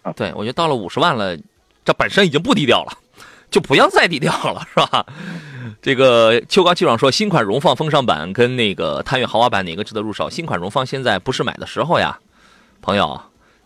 [0.02, 1.36] 啊，对，我觉得到了五十万了，
[1.84, 2.92] 这本身已经不低调了，
[3.50, 5.06] 就不要再低调了，是吧？
[5.82, 10.30] 这个秋高气爽说，新款荣放风尚版跟那个探岳豪华版哪个值得入手？
[10.30, 12.18] 新款荣放现在不是买的时候呀，
[12.80, 13.20] 朋友。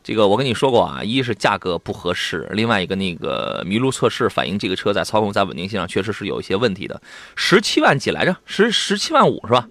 [0.05, 7.01] 这个我跟你说过啊，一是价格不合适，另外一个那个麋鹿测试反映这个车在操控在稳定性上确实是有一些问题的。
[7.37, 8.37] 十七万几来着？
[8.45, 9.69] 十十七万五是吧？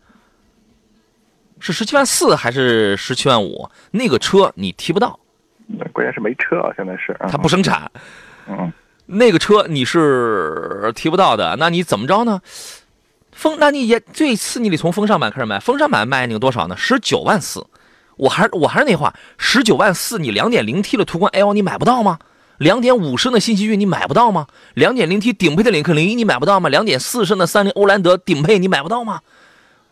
[1.59, 3.69] 是十七万四还是十七万五？
[3.91, 5.19] 那个车你提不到，
[5.93, 7.91] 关键是没车啊，现在是它不生产。
[8.47, 8.71] 嗯。
[9.05, 12.39] 那个车你是提不到的，那你怎么着呢？
[13.33, 16.77] 风，那你也最次你得从风尚版开始卖，风尚版卖那个多少呢？
[16.77, 17.65] 十九万四，
[18.15, 22.19] 我还我还是那话，十九万四，你两点零 T 的途观 L 你买不到吗？
[22.57, 24.47] 两点五升的新奇骏你买不到吗？
[24.75, 26.69] 两点零 T 顶配的领克零一你买不到吗？
[26.69, 29.19] 两点四升的三菱欧蓝德顶配你买不到吗？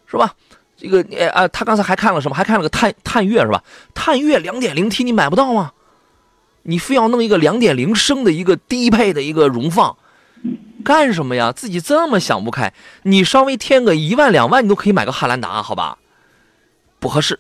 [0.05, 0.33] 是吧？
[0.79, 2.35] 这个呃啊，他刚才还看了什么？
[2.35, 3.61] 还看了个探探月是吧？
[3.93, 5.73] 探月两点零 T 你买不到吗？
[6.63, 9.97] 你非要弄一个两点零升的一个低配的一个荣放，
[10.83, 11.51] 干什么呀？
[11.51, 15.97] 自己这么想不开，你稍微添个一万两万，你都可以买个汉兰达，好吧？
[16.99, 17.39] 不合适，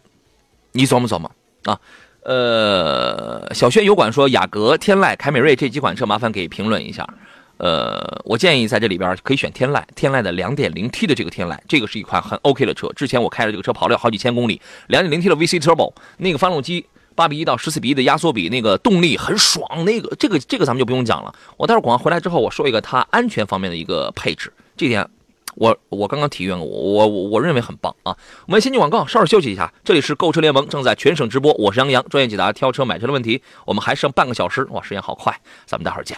[0.71, 1.31] 你琢磨琢磨
[1.65, 1.79] 啊。
[2.23, 7.07] 呃，小轩油管说雅阁、天籁、凯美瑞这几款车，麻烦给评论一下。
[7.59, 12.91] 呃，我建议在这里边可以选天籁，天籁的两点零 T 的这个天籁，这个是一款很 OK 的车。
[12.95, 16.85] 之前我开了这个车跑了好几千公里，两点零 T 的 VC Turbo 那个发动机。
[17.15, 19.83] 八比一到十四比一的压缩比，那个动力很爽。
[19.83, 21.35] 那个这个这个咱们就不用讲了。
[21.57, 25.05] 我待会儿广告回来之后，我说一个它安全方面的一个配置，这点
[25.55, 28.15] 我我刚刚体验过，我我我认为很棒啊。
[28.45, 29.73] 我们先进广告，稍事休息一下。
[29.83, 33.43] 这里是购车联盟正在全省直播，我是杨洋，专业解答挑车买车的问题。
[33.65, 36.17] 我们还剩半个小时，哇，时间好快，咱们待会儿见。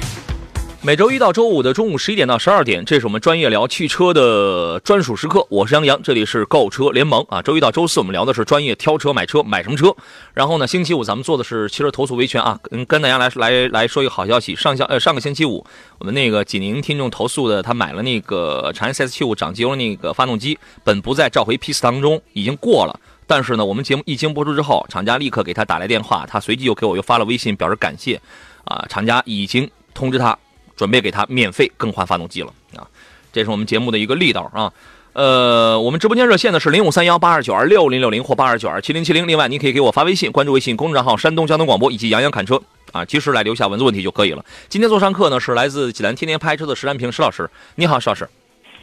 [0.83, 5.45] 每周一到周五的中午十一点到十二点，这是我们专业聊汽车的专属时刻。
[5.47, 7.39] 我是杨洋，这里是购车联盟啊。
[7.39, 9.95] 周一到周四我们聊的是专业挑车、买车、买什么车。
[10.33, 14.55] 然后呢，星期五咱们做的是汽车投诉维权啊，跟跟大家来来来说一个好消息。
[14.55, 15.63] 上下呃上个星期五，
[15.99, 22.99] 我们那个济宁听众投诉的，他买了那个长安 CS75 长机油那个发动机，本不在召回批次当中，已经过了。
[23.27, 28.19] 但是呢，我们节目一经播出之后，厂家立刻给他打来电话，他随即又给我又发了微信表示感谢，
[28.65, 30.35] 啊，厂家已经通知他。
[30.75, 32.87] 准备给他免费更换发动机了啊！
[33.31, 34.71] 这是我们节目的一个力道啊。
[35.13, 39.27] 呃，我们直播间热线呢是零五三幺八二九二六零六零或八二九二七零七零。
[39.27, 42.61] 另外，您可以给我发微信，关注微信公众账号“山东交通广播”以及“杨洋侃车”
[42.93, 44.45] 啊，及时来留下文字问题就可以了。
[44.69, 48.27] 今天做上课呢是来自济南天天拍车的石兰平石老师，你好，石老师。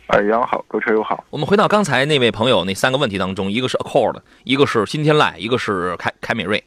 [0.09, 1.25] 哎，杨好，各位车友好。
[1.31, 6.63] 我们回到刚才那位朋友那三个问题当中，一个是 Accord，一个是新天籁，一个是凯凯美瑞。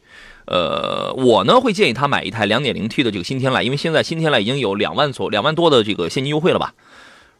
[0.46, 6.74] 呃，我呢会建议他买一台 2.0T 的这个新天籁，因为现在新天籁已经有两万左两万多的这个现金优惠了吧。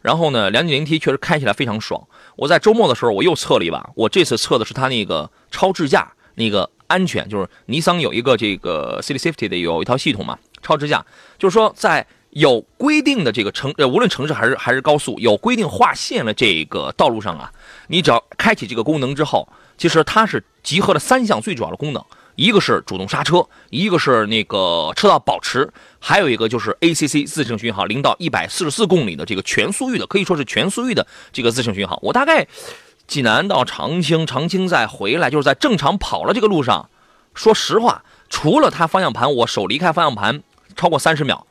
[0.01, 2.07] 然后呢，2.0T 确实开起来非常爽。
[2.35, 11.05] 我在周末的时候我又测了一把，我这次测的是它那个超智驾那个安全，就是尼桑有一个这个 City Safety 的有一套系统嘛，超智驾，
[11.39, 17.51] 就是说在有规定的这个城呃无论城市还是还是高速有规定划线的这个道路上啊，
[17.87, 22.03] 你只要开启这个功能之后，其实它是集合了三项最主要的功能。
[22.35, 31.99] 一个是主动刹车，一个是那个车道保持，还有一个就是 ACC 自适应巡航，零到一百四十四公里的这个全速域的，可以说是全速域的这个自适应巡航。
[32.01, 32.47] 我大概
[33.05, 36.89] 济南到长青，长青再回来，就是在正常跑了这个路上，
[37.35, 40.41] 说实话，除了它方向盘，我手离开方向盘
[40.75, 41.45] 超过三十秒，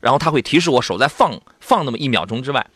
[0.00, 2.66] 然后它会提示我手在放放那么一秒钟之外，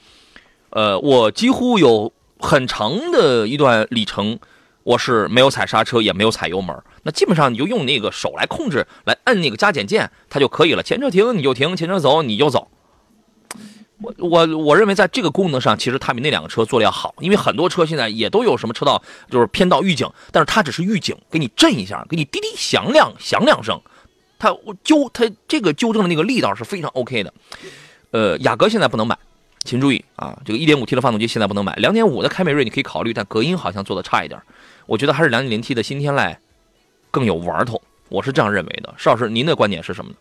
[0.70, 4.38] 呃，我几乎有很长的一段里程。
[4.88, 10.82] 我是没有踩刹车，也没有踩油门，那基本上你就用那个手来控制，来摁那个加减键，它就可以了。
[10.82, 12.68] 前车停你就停，前车走你就走。
[14.00, 23.78] 我我我认为在这个功能上，其实它比那两个车做的要好，因为很多车现在也都有什么车道就是偏道预警，但是它只是预警，给你震一下，给你滴滴响两响两声，
[24.38, 27.34] 它纠它这个纠正的那个力道是非常 OK 的。
[28.12, 29.18] 呃，雅阁现在不能买，
[29.64, 34.40] 请注意啊，这个 1.5T 的发动机现在不能买，2.5的凯美瑞你可以考虑，但隔音好像做的差一点。
[34.88, 36.34] 我觉得还是 2.0T 的新天籁
[37.10, 38.94] 更有玩头，我是这样认为的。
[38.96, 40.16] 邵老师，您的观点是什么呢？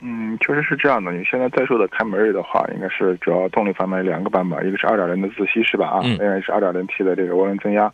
[0.00, 1.10] 嗯，确实是这样的。
[1.10, 5.88] 你现在在售的凯美瑞的话，应该是主要动力方面两个版本，一个是2.0的自吸是吧？
[5.88, 7.92] 啊，另外是 2.0T 的这个涡轮增压。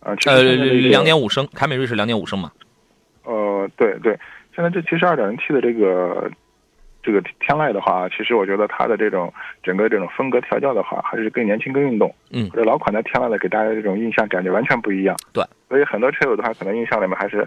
[0.00, 2.50] 呃，呃，两点五升，凯美瑞是两点五升嘛？
[3.22, 4.18] 呃，对对，
[4.54, 6.28] 现在这其实 2.0T 的这个
[7.06, 12.12] 这个天籁的话，其实我觉得它的这种整个这种风格调教的话，还是更年轻、更运动。
[12.32, 15.16] 嗯，这老款的天籁的给大家这种印象感觉完全不一样。
[15.32, 17.46] 对，所以很多车友的话，可能印象里面还是。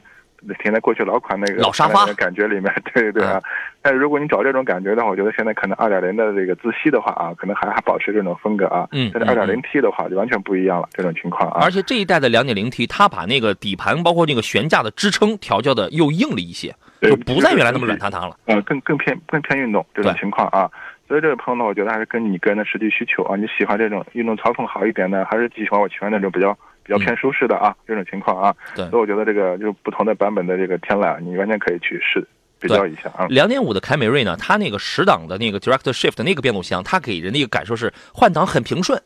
[0.63, 3.41] 停在过去老款那个老沙发感觉里面， 对对啊。
[3.81, 8.87] 但如果你找这种感觉的话，我觉得现在可能二点零的这个自吸的话啊，可能还还保持这种风格啊。
[8.93, 9.11] 嗯。
[9.13, 11.59] 但是二点零 T 的话就完全不一样了，这种情况啊。
[11.61, 18.35] 而且这一代的两点零 T，它把那个底盘包括那个悬架的支撑调教的又硬了一些，就不再原来那么软塌塌了。
[18.45, 20.69] 呃，更更偏更偏运动这种情况啊。
[21.07, 26.57] 所以这位朋友呢，我觉得还是跟你个人的实际需求啊，你喜欢这种运动操控好一点的，还是喜欢我喜欢那种比较。
[26.81, 32.27] 比较偏舒适的啊，这种情况啊，对，所以我觉得这个就不同的版本的这个天籁，你完全可以去试
[32.59, 33.27] 比较一下啊。
[33.29, 38.99] 两点五的凯美瑞呢，它那个十档的那个 Direct Shift 那个变速箱，它给人的一个感受是换挡很平顺，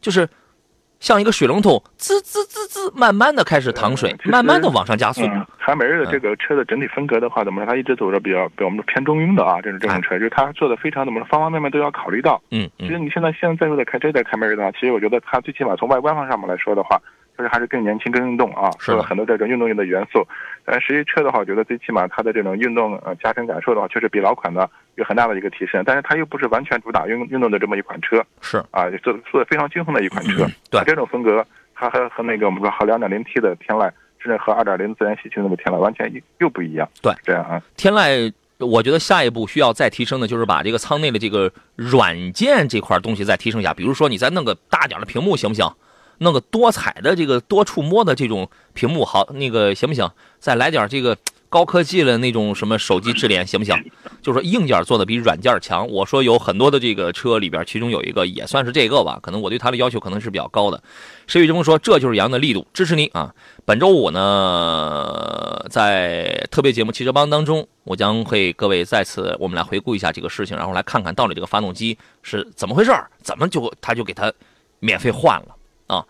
[0.00, 0.26] 就是
[1.00, 5.22] 像一个水龙头滋滋滋滋，慢慢的开始淌水，慢慢的往上加速。
[5.58, 7.66] 凯美瑞的这个车的整体风格的话，怎么说？
[7.70, 12.40] 它一直走着比较，比我们偏中庸的啊，这种这种车，就是它做的非常怎么说，方方面面都要考虑到。
[12.50, 12.86] 嗯嗯。
[12.86, 17.00] 其实你现在现在在座的开这台凯美瑞的话，其实我觉得它最起码从外观方上面来说的话。
[17.38, 20.26] 就是还是更年轻、更运动啊，是了很多这种运动性的元素。
[20.64, 25.80] 但实际车的话，我觉得最起码它的这种运动呃驾乘感受的话，确实比老款的有很大的一个提升。
[25.86, 30.44] 但是它又不是完全主打运运动的这么一款车，是啊，做做的非常均衡的一款车。
[30.68, 31.46] 对这种风格，
[31.76, 36.88] 它和和那个我们说和两点零 T 的天籁，甚至和二点零自然吸气那个天籁完全又不一样。
[37.00, 37.62] 对，这样啊。
[37.76, 43.72] 天籁，我觉得下一步需要再提升的，就是把这个舱内的这个软件这块东西再提升一下。
[43.72, 45.64] 比如说，你再弄个大点的屏幕，行不行？
[46.18, 50.10] 弄个多彩的这个多触摸的这种屏幕，好，那个行不行？
[50.38, 51.16] 再来点这个
[51.48, 53.74] 高科技的那种什么手机智联，行不行？
[54.20, 55.88] 就是说硬件做的比软件强。
[55.88, 60.82] 我说有很多的这个车里边，其中有一个也算是这个吧，可能我对它的要求可能是比较高的。
[61.26, 63.34] 石宇这么说，这就是杨的力度，支持你啊！
[63.64, 74.32] 本周五呢，在特别节目汽车帮当中，我将会各位再次我们来回顾一下这个事情，然后来看看到底这个发动机是怎么回事怎么就他就给他
[74.80, 75.54] 免费换了。
[75.88, 76.04] 啊，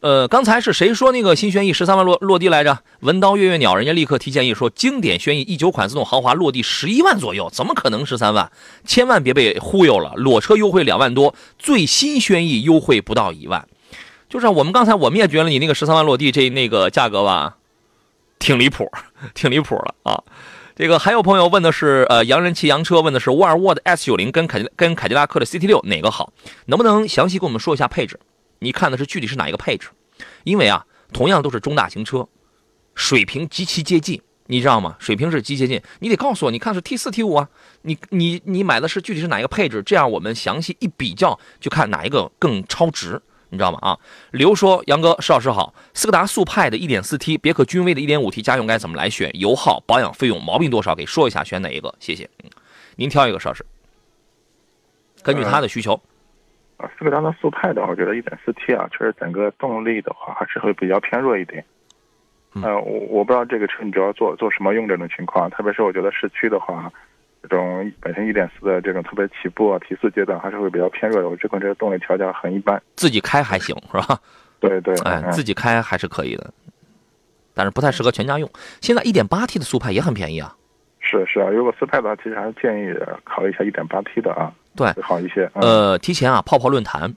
[0.00, 2.78] 呃，刚才是谁说那个新轩逸十三万落落地来着？
[3.00, 8.50] 文刀月月鸟，人家立刻提建议说，经典轩逸一九款自动豪华落地十一万左右，怎么可能十三万？
[8.84, 13.66] 千万别被忽悠了，裸车优惠两万多，最新轩逸优惠不到一万。
[14.28, 17.56] 就是我们刚才我们也觉得你那个十三万落地这那个价格吧，
[18.38, 18.90] 挺离谱，
[19.34, 20.22] 挺离谱了啊。
[20.74, 26.32] 这个还有朋友问的是，呃，洋人骑洋车问的是沃尔沃的 S 九零跟凯跟凯迪拉克的 CT 六哪个好？
[26.64, 28.18] 能不能详细跟我们说一下配置？
[28.62, 29.88] 你看的是具体是哪一个配置？
[30.44, 32.28] 因为啊，同样都是中大型车，
[32.94, 34.96] 水平极其接近，你知道吗？
[35.00, 37.48] 水平是极接近，你得告诉我，你看是 T 四 T 五啊？
[37.82, 39.82] 你你你买的是具体是哪一个配置？
[39.82, 43.20] 这样我们详细一比较，就看哪一个更超值，
[43.50, 43.78] 你知道吗？
[43.82, 43.98] 啊，
[44.30, 49.30] 刘说杨哥石老师好，斯柯达速派的 1.4T，别克君威的 1.5T 家用该怎么来选？
[49.38, 50.94] 油耗、保养费用、毛病多少？
[50.94, 51.92] 给说一下，选哪一个？
[51.98, 52.30] 谢谢。
[52.94, 53.66] 您挑一个，石老师，
[55.22, 56.00] 根据他的需求。
[56.98, 61.64] 斯柯达的速派的话，我觉得一点四 T 啊，确实整个动力的话还是会比较偏弱一点。
[62.62, 66.92] 呃，我我不知道这个车你主要做做什么用这种情况，特别是我觉得市区的话，
[67.42, 71.28] 这种本身一点四的这种特别起步啊、提速阶段还是会比较偏弱的。
[71.30, 74.18] 我这款车动力调教很一般，自己开还行是吧？
[74.60, 76.52] 对 对，哎，自己开还是可以的，
[77.54, 78.48] 但是不太适合全家用。
[78.82, 80.54] 现在一点八 T 的速派也很便宜啊。
[81.00, 84.52] 是是啊，如果速派的话，其实还是建议考虑一下一点八 T 的啊。
[84.74, 85.50] 对，好一些。
[85.54, 87.14] 呃，提前啊，泡泡论坛，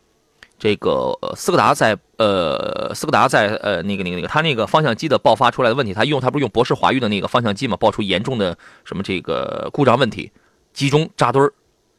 [0.59, 10.31] 这个斯柯达在呃，斯柯达在呃那个那个那个，他那个方向机的爆发出来的问题，他用他不是用博士华域的那个方向机嘛，爆出严重的什么这个故障问题，
[10.73, 11.53] 集中扎堆儿，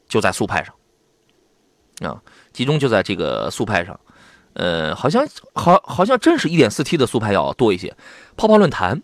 [0.08, 0.74] 就在速派上
[2.10, 2.20] 啊，
[2.52, 3.98] 集中就在这个速派上，
[4.52, 7.94] 呃，好像好好像真是一点四 T 的速派要多一些。
[8.36, 9.02] 泡泡论坛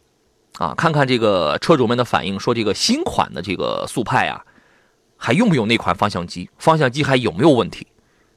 [0.58, 4.44] 啊，看看这个车主们的反应，说这个新款的这个速派啊。
[5.24, 6.50] 还用不用那款方向机？
[6.58, 7.86] 方向机还有没有问题？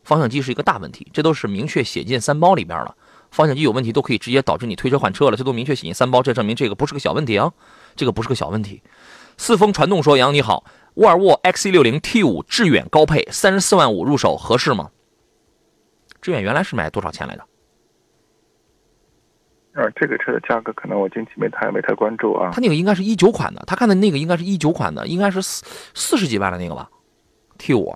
[0.03, 2.95] 方向机是一个大问题，这都是明确写进三包里边了。
[3.31, 7.51] 方向机有问题都可以直接导致你推车换车了，这都明确写进三包，这证明这个不是个小问题啊，
[7.95, 8.83] 这个不是个小问题。
[9.35, 14.91] 四风传动说：“杨你好，沃尔沃 XC60 T5 致远高配三十四万五入手合适吗？
[16.21, 17.43] 致远原来是卖多少钱来着？”
[19.75, 22.51] 呃，这个车的价格可能我近期没太没太关注啊。
[22.53, 26.89] 他那个应该是一九款的，他看的那个应该是一九款的，应该是四四十几万的那个吧
[27.57, 27.93] ？T 五，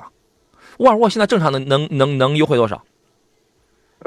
[0.79, 2.83] 沃尔沃现在正常的能能能优惠多少？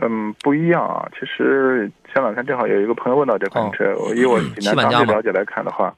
[0.02, 1.08] 嗯，不一样啊。
[1.18, 5.94] 其实前两天正好有一个朋友问到这款车，我以我济南当地了解来看的话，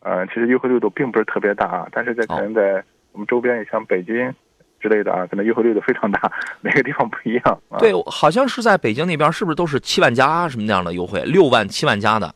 [0.00, 1.86] 呃，其实优惠力度并不是特别大啊。
[1.92, 4.14] 但是在可能在我们周边，也像北京
[4.80, 7.60] 之类的啊，可能优惠力度非常大， 每个地方不一样。
[7.78, 11.22] 对，好像是在北京那边，是不是都是七万加什么那样的优惠？
[11.24, 12.34] 六万、七万加的。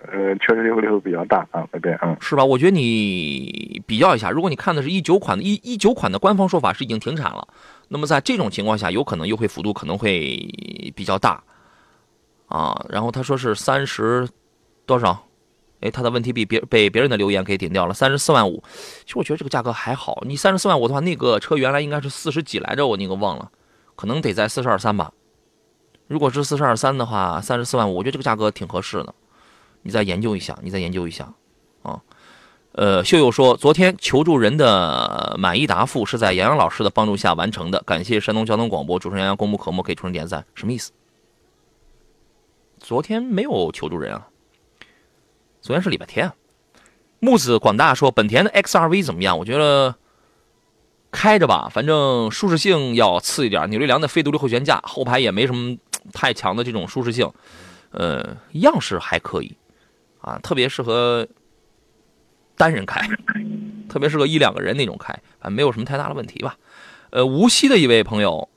[0.00, 2.44] 呃，确实优惠力度比较大啊，那边嗯，是吧？
[2.44, 7.48] 我觉得你比较一下，如果你看的是一九款的，一一九款的官方说法是已经停产了，
[7.88, 10.36] 那么在这种情况下，有可能优惠幅度可能会
[10.94, 11.42] 比较大
[12.46, 12.80] 啊。
[12.88, 14.28] 然后他说是三十
[14.86, 15.27] 多少？
[15.80, 18.62] 哎，他的问题比别被别人的留言给顶掉了，三十四万五。
[19.04, 23.50] 其实我觉得这个价格还好，你三十四万五的话，那个车原来应该是四十几来着，我那个忘了，
[23.94, 25.12] 可能得在四十二三吧。
[26.06, 29.14] 如果是四十二三的话，三十四万五，我觉得这个价格挺合适的。
[29.82, 31.32] 你再研究一下，你再研究一下，
[31.82, 32.00] 啊，
[32.72, 40.90] 呃，秀秀说，昨天求助人的满意答复是在杨洋老师的帮助下完成的，感谢山东交通广播主持人杨洋功不可没，给主持人点赞，什么意思？
[42.78, 44.28] 昨天没有求助人啊，
[45.68, 46.34] 昨天是礼拜天啊。
[47.20, 49.38] 木子广大说，本田的 XRV 怎么样？
[49.38, 49.94] 我觉得
[51.10, 55.76] 开着吧，反正舒适性要次一点，扭力梁的非独立后悬架，后排也没什么
[56.10, 57.30] 太强的这种舒适性，
[57.90, 59.54] 呃，样式还可以。
[60.22, 61.28] 啊，特别适合
[62.56, 63.06] 单人开，
[63.90, 66.56] 特别适合一两个人那种开，啊，没有什么太大的问题吧？
[67.10, 68.48] 呃，无锡的一位朋友，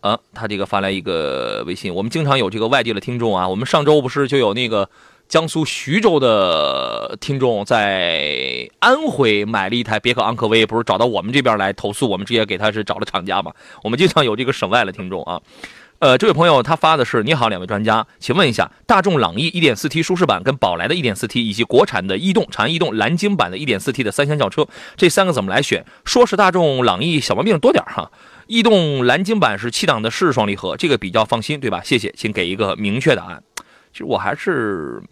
[0.00, 4.90] 啊，他这个发来一个微信，我们经常有这个外地的听众啊，我们上周不是就有那个
[5.32, 13.50] 江苏徐州的听众在安徽买了一台别克昂科威，不是找到我们这边来投诉，我们直接给他是找了厂家嘛？
[13.82, 15.40] 我们经常有这个省外的听众啊。
[16.00, 24.68] 呃，这位朋友他发的是：你好，两位专家，请问一下，大众朗逸 1.4T 舒适版跟宝来的 1.4T 以及国产的逸动、长安逸动蓝鲸版的 1.4T 的三厢轿车，
[24.98, 25.82] 这三个怎么来选？
[26.04, 28.10] 说是大众朗逸小毛病多点哈，
[28.48, 31.80] 逸动蓝鲸版是七档的湿双离合，这个比较放心，对吧？
[31.82, 33.42] 谢谢，请给一个明确答案。
[33.94, 35.02] 其实我还是，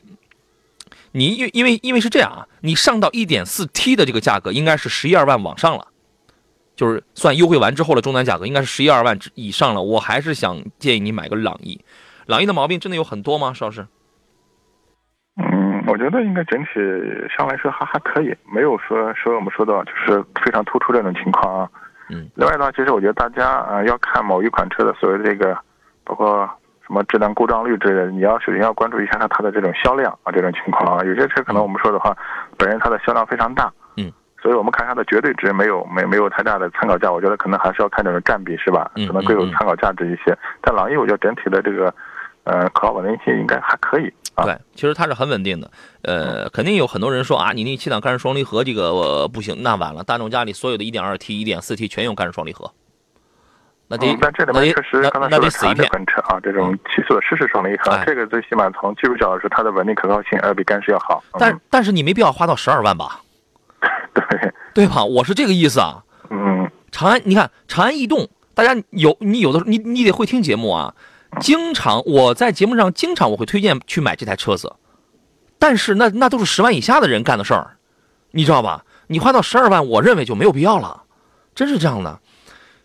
[1.12, 5.86] 你因因为因为是这样啊，你上到一点四 T 的这个价格应该是十一二万往上了。
[6.76, 11.78] 就是算优惠完之后的终端价格应该是十一二万以上了，我还是想建议你买个朗逸。
[12.24, 13.86] 朗逸的毛病真的有很多吗，邵老师？
[15.36, 16.70] 嗯，我觉得应该整体
[17.36, 21.68] 上来说还还可以，没有说说我们说到就是非常突出这种情况啊。
[22.08, 22.30] 嗯。
[22.34, 25.54] 另外的话，其实我觉得大家啊要看某一款车的所谓的这个，
[26.04, 26.48] 包括
[26.90, 31.04] 什么质量故障率之类的，你要首先要关注一下它它的这种销量啊这种情况啊。
[31.04, 32.16] 有些车可能我们说的话，
[32.58, 33.72] 本身它的销量非常大。
[33.96, 38.90] 嗯所以我们看它的绝对值没有没没有太大的参考价，我觉得可能还是要看这种占比是吧？
[39.06, 40.36] 可能更有参考价值一些。
[40.62, 41.94] 但朗逸我觉得整体的这个，
[42.44, 44.12] 呃，可靠稳定性应该还可以。
[44.36, 45.70] 对，其实它是很稳定的。
[46.02, 52.72] 呃，肯定有很多人说啊，你那七档干式双离合这个不行，那完了，大众家里所有的 1.2T、1.4T 全用干式双离合，
[53.90, 61.20] 那得但这里面确实刚才说的这款车啊，这种七速的湿式双离合，这个最起码从技术角度说，它的稳定可靠性要比干式要好。
[61.40, 63.20] 但但是你没必要花到十二万吧？
[64.14, 65.04] 对对吧？
[65.04, 66.04] 我是这个意思啊。
[66.30, 70.94] 嗯，长安，你看长安逸动，大家有你有的时候你你得会听节目啊。
[71.40, 74.76] 经常我在节目上经常我会推荐去买这台车子，
[75.58, 77.72] 但是那那都是十万以下的人干的事儿，
[78.30, 78.84] 你知道吧？
[79.08, 81.02] 你花到十二万，我认为就没有必要了，
[81.56, 82.20] 真是这样的。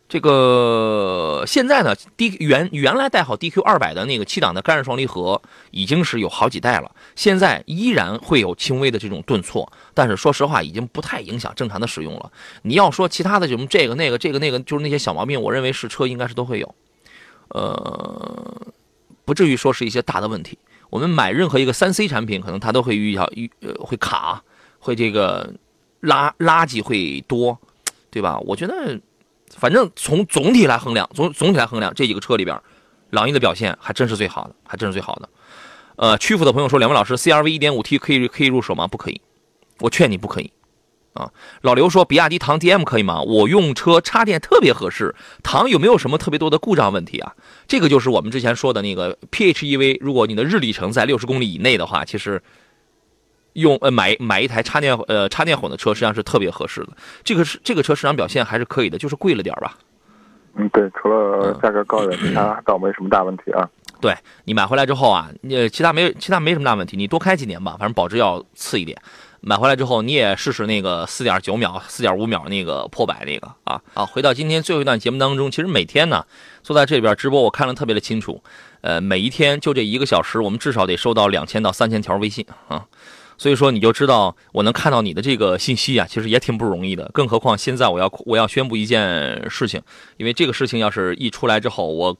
[0.08, 5.42] 这个现在呢，D 原原来代号 DQ 二百的那个七档的干式双离合
[5.72, 12.32] 已经是有好几代了，现在依然会有轻微的这种顿挫，但是说实话已经不太影响正常的使用了。
[12.62, 16.76] 你要说其他的什么这个那个这个那个，就是那些小毛病，我认为是车应该是都会有，
[17.48, 18.62] 呃，
[19.26, 20.60] 不至于说是一些大的问题。
[20.92, 24.44] 我们买任何一个三 C 产品，可能它都会遇到遇会卡，
[24.78, 25.52] 会这个
[26.04, 27.58] 垃垃圾会多，
[28.12, 28.40] 对吧？
[28.46, 29.00] 我觉得。
[29.50, 32.60] 反正从总体来衡量，总总体来衡量这几个车里边，
[33.12, 35.30] 朗逸的表现还真是最好的，还真是最好的。
[35.96, 38.88] 呃，曲阜的朋友说，两位老师，CRV 1.5T 可以可以入手吗？
[38.88, 39.22] 不可以，
[39.80, 40.52] 我劝你不可以。
[41.14, 41.32] 啊，
[41.62, 43.22] 老刘说，比亚迪唐 DM 可以吗？
[43.22, 45.16] 我用车插电特别合适。
[45.42, 47.34] 唐有没有什么特别多的故障问题啊？
[47.68, 52.42] 这个就是我们之前说的那个 PHEV，如果你的日里程在六十公里以内的话，其实。
[53.56, 56.90] 用呃买买一台插电呃插电混的车实际上是特别合适的，
[57.24, 59.78] 这个是这个车市场表现还是可以的，就是贵了点吧。
[60.58, 63.70] 嗯，对，除了价格高点，其他倒没什么大问题啊。
[64.00, 68.98] 对你买回来之后啊，你其他没其他没什么大问题，你多开几年吧，反正保值要次一点。
[69.42, 73.80] 买回来之后你也试试那个四点九秒、四点五秒那个破百那个啊。
[73.94, 76.26] 啊，回到今天最后一段节目当中，其实每天呢
[76.64, 78.42] 坐在这边直播，我看的特别的清楚。
[78.82, 82.86] 呃，每一天就这一个小时，我们至少得收到两千到三千条微信啊。
[83.38, 87.10] 所以说你就知道我能看到你的这个信息啊，其实也挺不容易的。
[87.14, 89.82] 更何况现在我要我要宣布一件事情，
[90.18, 92.18] 因为这个事情要是一出来之后，我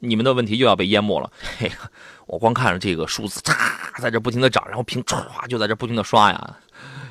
[0.00, 1.30] 你们的问题又要被淹没了。
[1.58, 1.70] 嘿，
[2.26, 3.54] 我光看着这个数字，嚓，
[4.00, 6.56] 在这不停的涨，然后屏唰就在这不停的刷呀。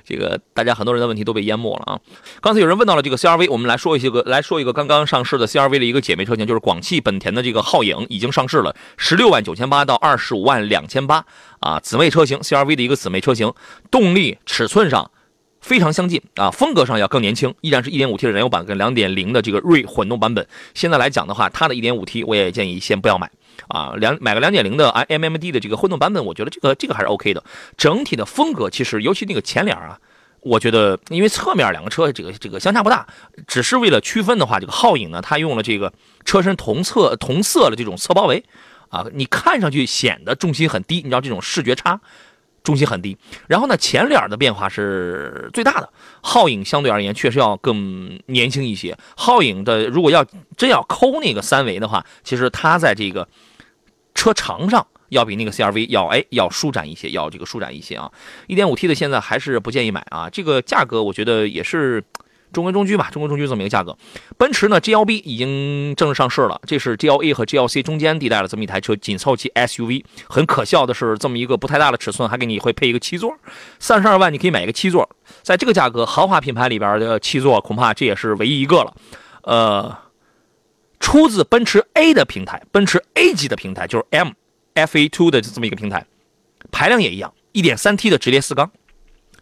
[0.07, 1.99] 这个大家很多人的问题都被淹没了啊！
[2.39, 11.25] 刚才有人问到了这个 CRV，我们来说一些个来说一个刚刚上市的 CRV 的一个姐妹车型，就是广汽本田的这个皓影已经上市了，十六万九千八到二十五万两千八
[11.59, 13.51] 啊，姊妹车型 CRV 的一个姊妹车型，
[13.91, 15.11] 动力尺寸上
[15.59, 20.47] 非常相近啊，风格上要更年轻，依然是一点五 T 的燃油版跟两点零的这个锐混动版本。
[20.73, 23.29] 现在来讲的话，它的一点五 T 我也建议先不要买。
[23.67, 27.43] 啊，两买个两点零的 M M D 的这个混动版本，我觉得这个这个还是 O K 的。
[27.75, 29.99] 整体的风格其实，尤其那个前脸啊，
[30.41, 33.05] 我觉得因为侧面两个车这个这个相差不大，
[33.47, 35.91] 只是为了区分的话，这个皓影呢，它用了这个
[36.25, 38.43] 车身同侧同色的这种侧包围，
[38.89, 41.99] 啊，你看上去显得重心很低，你知道这种视觉差，
[42.67, 43.17] 重心很低。
[43.47, 45.89] 然后呢，前脸的变化是最大的，
[46.21, 48.97] 皓影相对而言确实要更年轻一些。
[49.15, 50.25] 皓影的如果要
[50.57, 53.27] 真要抠那个三维的话，其实它在这个。
[54.19, 58.11] 车长上要比那个 CRV 要哎要舒展一些，要这个舒展一些啊。
[58.47, 62.03] 1.5T 的现在还是不建议买啊，这个价格我觉得也是
[62.51, 63.97] 中规中矩吧，中规中矩这么一个价格。
[64.37, 70.03] 奔驰呢 GLB 已经正式上市了，这是 GLA 和 GLC 中间地带的这么一台车，紧凑级 SUV。
[70.29, 73.33] 很可笑的是，这么一个不太大的尺寸，还给你会配一个七座，
[73.79, 75.09] 三十二万你可以买一个七座，
[75.43, 78.93] 在这个价格，豪华品牌里边的七座恐怕这也是唯一一个了，
[79.43, 79.97] 呃。
[80.99, 84.29] 出自奔驰 A 的平台，奔驰 A 级的平台就是 M
[84.73, 86.03] F A Two 的这么一个平台，
[86.71, 88.71] 排量也一样，1.3T 的直列四缸，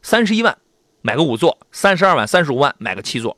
[0.02, 0.58] 三十一万
[1.06, 3.38] 买个五座，三十二万、三十五万买个七座。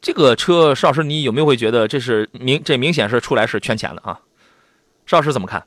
[0.00, 4.18] 这个车，邵老师，你有没有会觉得这是明这明显是出来是圈钱的啊？
[5.04, 5.62] 邵老师怎么看？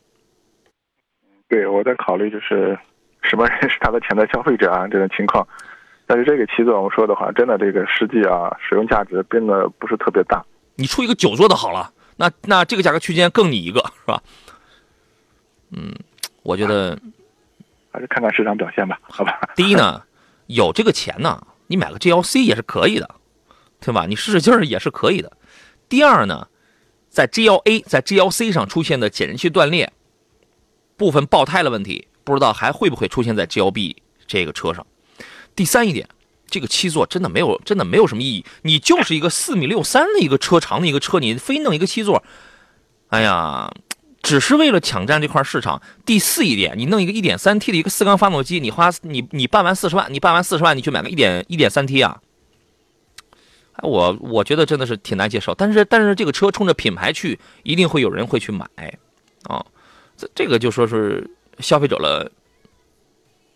[1.47, 2.75] 对，我在考虑就是
[3.21, 5.47] 什么人是他的潜在消费者啊这种情况，
[6.07, 10.43] 但是这个七座我们说的话，真的这个实际啊使用价值变得不是特别大。
[10.73, 14.19] 你出一个九座的好了，那那这个价格区间更你一个是吧？
[15.69, 15.93] 嗯，
[16.41, 16.97] 我觉得
[17.91, 19.39] 还是看看市场表现吧，好吧。
[19.55, 20.01] 第一呢，
[20.53, 23.09] 有这个钱呢，你买个 GLC 也是可以的，
[23.79, 24.05] 对吧？
[24.07, 25.31] 你使使劲儿也是可以的。
[25.89, 26.47] 第二呢，
[27.09, 29.91] 在 GLA 在 GLC 上出现的减震器断裂、
[30.97, 33.95] 部分爆胎的问题，不知道还会不会出现在 GLB
[34.27, 34.85] 这个车上。
[35.55, 36.07] 第三一点。
[36.53, 38.45] 这个七座真的没有，真的没有什么意义。
[38.63, 42.21] 你就是一个四米六三的一个车长的一个车，你非弄一个七座，
[43.07, 43.73] 哎呀，
[44.21, 45.81] 只是为了抢占这块市场。
[46.05, 52.21] 第四一点，你弄一个一点三 T 的一个四缸发动机，你花你你办完四十万，你办完四十万，你去买个一点一点三 T 啊？
[53.81, 55.55] 我我觉得真的是挺难接受。
[55.55, 58.65] 但是但是这个车冲着品牌去，一定会有人会去买
[59.43, 59.65] 啊。
[60.17, 62.31] 这这个就说是消费者了。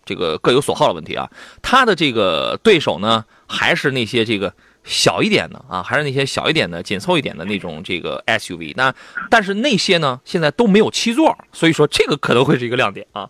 [0.07, 1.28] 这个各有所好的问题啊，
[1.63, 4.53] 他的这个对手呢，还是那些这个
[4.86, 8.73] 小一点的啊，还是那些小一点的、紧凑一点的那种这个 SUV。
[8.77, 8.93] 那
[9.29, 13.29] 但是那些呢，现在都没有七座，所以说这个可能会是一个亮点啊。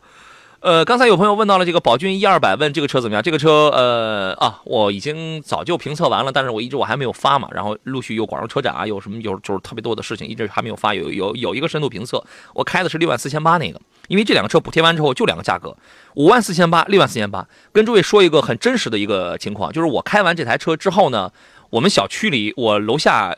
[0.60, 3.22] 呃，刚才有朋友问到了这个宝骏一二百，问这个车怎么样？
[3.22, 10.93] 这个车呃啊，我已经早就评测完了，但是我一直我还没有发嘛，然后陆续有广州车展啊，有什么有就是特别多的事情，一直还没有发。
[10.95, 12.24] 有有有一个深度评测，
[12.56, 13.80] 我开的是六万四千八那个。
[14.08, 15.76] 因为这两个车补贴完之后就两个价格，
[16.16, 17.47] 五万四千八，六万四千八。
[17.72, 21.32] 跟诸位说一个很真实的一个情况，就是我开完这台车之后呢，
[21.70, 23.36] 我们小区里我楼下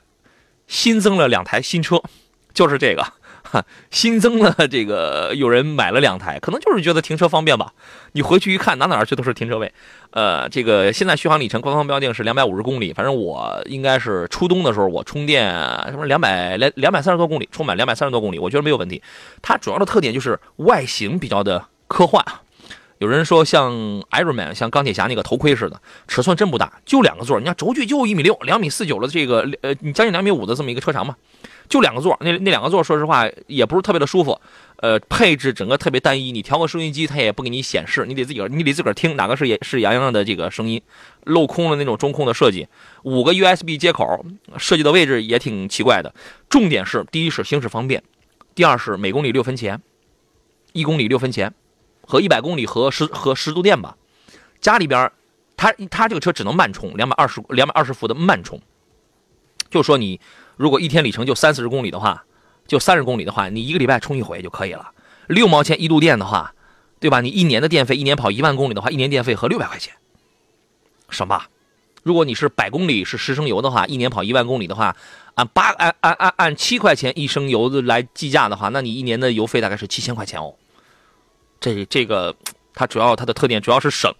[0.67, 2.01] 新增了两台新车，
[2.53, 3.13] 就是这个，
[3.91, 7.73] 新增了这个有人买了两台，可能就是觉得停车方便吧。
[8.13, 9.71] 你回去一看，哪哪去都是停车位。
[10.11, 15.51] 呃，这个现在续航里程官方标定是两百五十公里，反正我应该是初冬的时候我充电
[15.87, 19.01] 什么两百两两百三十多公里，充满两百三十多公里，我觉得没有问题。
[19.41, 22.23] 它主要的特点就是外形比较的科幻，
[22.99, 23.71] 有人说像
[24.11, 31.15] Iron Man 像钢铁侠那个头盔似的，尺寸真不大，就两个座，你看轴距就一米六，两米四九的这个呃，你将近两米五的这么一个车长嘛。
[31.69, 34.39] 就两个座，那那两个座，说实话也不是特别的舒服，
[34.77, 40.81] 呃，配置整个特别单一，你调个收音机它也不给你显示，你得自己你得自个儿听哪个是也是洋洋的这个声音，
[41.25, 42.65] 镂空的那种中控的设计，
[43.03, 44.25] 五个 USB 接口
[44.57, 46.15] 设计的位置也挺奇怪的。
[46.49, 48.01] 重点是，第一是行驶方便，
[48.55, 49.81] 第二是每公里六分钱，
[50.71, 51.53] 一公里六分钱，
[52.07, 53.95] 和一百公里和十和十度电吧。
[54.59, 55.11] 家里边，
[55.55, 58.59] 它它这个车只能慢充，两百二十两百二十伏的慢充，
[59.69, 60.19] 就说你。
[60.59, 62.25] 如果一天里程就三四十公里的话，
[62.65, 64.89] 就三十公里的话，你一个礼拜充一回就可以了。
[65.27, 66.55] 六毛钱一度电的话，
[66.99, 67.21] 对吧？
[67.21, 69.93] 你一年的电费，一年跑一万公里的话，一年电费合六百块钱，
[71.11, 71.49] 省吧？
[72.01, 74.95] 如果你是百公里是十升油的话，一年跑一万公里的话，
[75.35, 80.55] 按八按按按按七块钱一升油来计价的话，那你一年的油费大概是七千块钱哦。
[81.59, 82.35] 这这个
[82.73, 84.13] 它主要它的特点主要是省，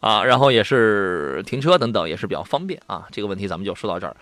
[0.00, 3.06] 啊，然后也是停车等等也是比较方便啊。
[3.10, 4.16] 这个问题咱们就说到这儿。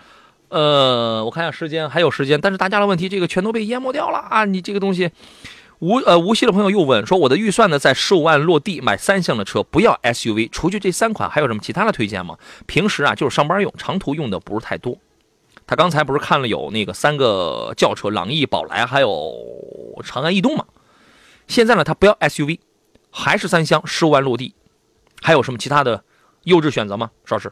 [0.49, 4.45] 呃，我看一下时间，还有时间，但是大家的问题这个全都被淹没掉了啊！
[4.45, 5.11] 你这个东西，
[5.79, 12.37] 无呃无锡的朋友又问说，我的预算呢在十五万落地买三厢的车，不要 SUV，除去这三款，还有什么其他的推荐吗？
[12.65, 14.97] 平时啊就是上班用，长途用的不是太多。
[15.65, 19.33] 他刚才不是看了有那个三个轿车，朗逸、宝来还有
[20.01, 20.63] 长安逸动嘛？
[21.47, 22.59] 现在呢它不要 SUV，
[23.11, 24.53] 还是三厢，十五万落地，
[25.21, 26.03] 还有什么其他的
[26.43, 27.09] 优质选择吗？
[27.25, 27.51] 邵师？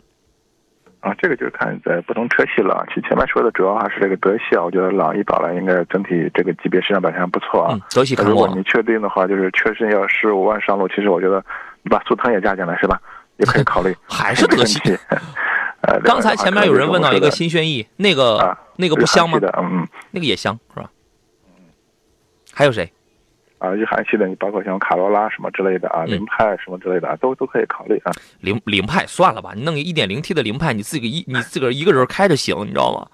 [0.99, 2.83] 啊，这个就是看在不同车系了。
[2.89, 7.79] 其实前面说的主要还是这个德系啊，我觉得朗逸、宝来应该整体这个级别市场表现还不错啊。
[7.91, 11.43] 德系，如果你确定的话，就是确实要十五万上路，其实我觉得
[11.83, 12.99] 你把速腾也加进来是吧？
[13.37, 13.95] 也可以考虑。
[14.09, 14.79] 还是德系。
[15.81, 19.37] 呃，刚才前面有人问到一个新轩逸，那个那个不香吗？
[19.59, 20.89] 嗯，那个也香是吧？
[22.51, 22.91] 还有谁？
[23.65, 28.11] 啊，日韩系的，你包括像卡罗拉什么之类的啊，凌派什么之类的，都都可以考虑啊。
[28.41, 33.07] 凌凌派算了吧，你弄个一点零 T 的凌派，你自己一你自个儿一个人开着行，你知道吗？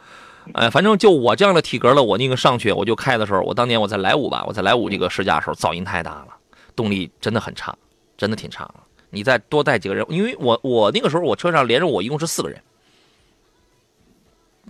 [0.53, 6.27] 哎，反正就我这样的体格了，我那个上去我就开的时候，我当年我在莱芜吧，我在莱芜这个试驾的时候，噪音太大了，
[6.75, 7.73] 动力真的很差，
[8.17, 8.69] 真的挺差。
[9.09, 12.59] 你再多带几个人，因为我我那个时候我车上连着我一共是四个人。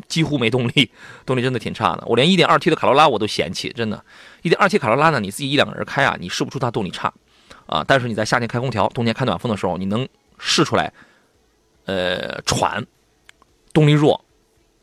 [0.07, 0.91] 几乎没动力，
[1.25, 2.03] 动力真的挺差的。
[2.05, 4.03] 我连 1.2T 的卡罗拉我都嫌弃，真的。
[4.43, 7.13] 1.2T 卡罗拉呢，你自己一两个人开啊，你试不出它动力差，
[7.65, 10.91] 啊，但是你在夏天开空调、冬天开暖风的时候，你能试出来，
[11.85, 12.85] 呃，喘，
[13.73, 14.23] 动力弱，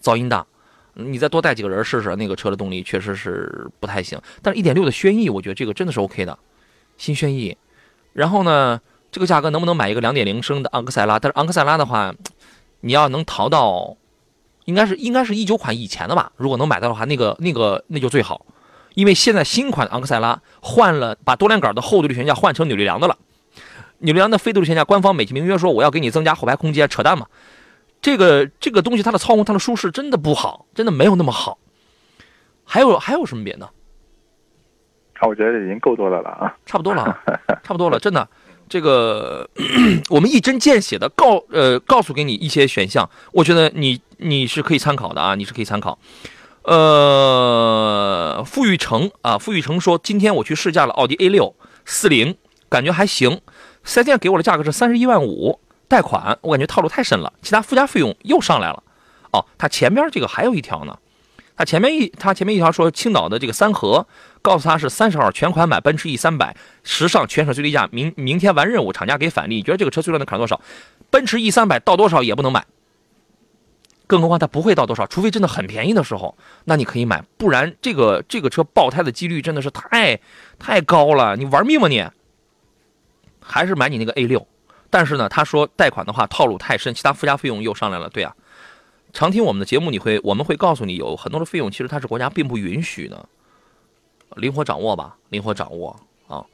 [0.03, 0.47] 噪音大。
[0.95, 4.21] 你再多带几个人试试，那个车的动力确实是不太行。
[4.43, 6.37] 但是1.6的轩逸，我觉得这个真的是 OK 的，
[6.97, 7.57] 新轩逸。
[8.13, 8.81] 然后呢，
[9.13, 11.19] 这个价格能不能买一个2.0升的昂克赛拉？
[11.19, 12.13] 但是昂克赛拉的话，
[12.81, 13.97] 你要能淘到。
[14.69, 18.45] 应该是应该是一九款以前的吧，如果能买到的话，那个那个那就最好，
[18.93, 23.17] 因为现在新款昂克赛拉换了，把多连杆的后独立悬架换成扭力梁的了，
[24.01, 27.27] 扭力梁的非独立悬架，官方美其名曰说我要给你增加后排空间，扯淡嘛，
[28.03, 31.57] 这个这个东西它的操控它的舒适真的不好，真的没有那么好，
[32.63, 33.65] 还有还有什么别的？
[35.15, 37.19] 啊，我觉得已经够多的了啊，差不多了，
[37.65, 38.29] 差不多了，真的。
[38.69, 39.49] 这个
[40.11, 45.99] 我们一针见血的告呃告诉给你一些选项，我觉得你你是可以参考的啊，你是可以参考。
[46.63, 51.55] 呃，傅玉成啊，傅玉成说今天我去试驾了奥迪 A 六
[51.85, 52.37] 四零，
[52.69, 53.41] 感觉还行。
[53.85, 55.59] 四 S 店给我的价格是三十一万五，
[55.89, 58.83] 贷款，我感觉套路太深了，其他附加费用又上来了。
[59.33, 60.99] 哦，他前边这个还有一条呢。
[61.59, 64.07] 他前面一，他前面一条说青岛的这个三河，
[64.43, 69.57] 告诉他是三十号全款买奔驰 E 三百，时尚全省最低价，明明天完任务，厂家给返利。
[69.57, 70.61] 你觉得这个车最终能砍多少？
[71.11, 72.65] 奔驰 E 三百到多少也不能买，
[74.07, 80.21] 更何况它不会到多少，除非真的很便宜的时候，那你可以买，不然这个这个车爆胎的几率真的是太
[80.61, 82.07] 太高了，你玩命吗你？
[83.41, 84.47] 还是买你那个 A 六，
[84.91, 88.33] 但是呢，他说贷款的话套路太深，其他附加费用又上来了，对啊。
[89.19, 93.29] 常听我们的节目，你会我们会告诉你有很多的费用，其实它是国家并不允许的，
[94.37, 95.99] 灵活掌握吧，灵活掌握
[96.29, 96.47] 啊。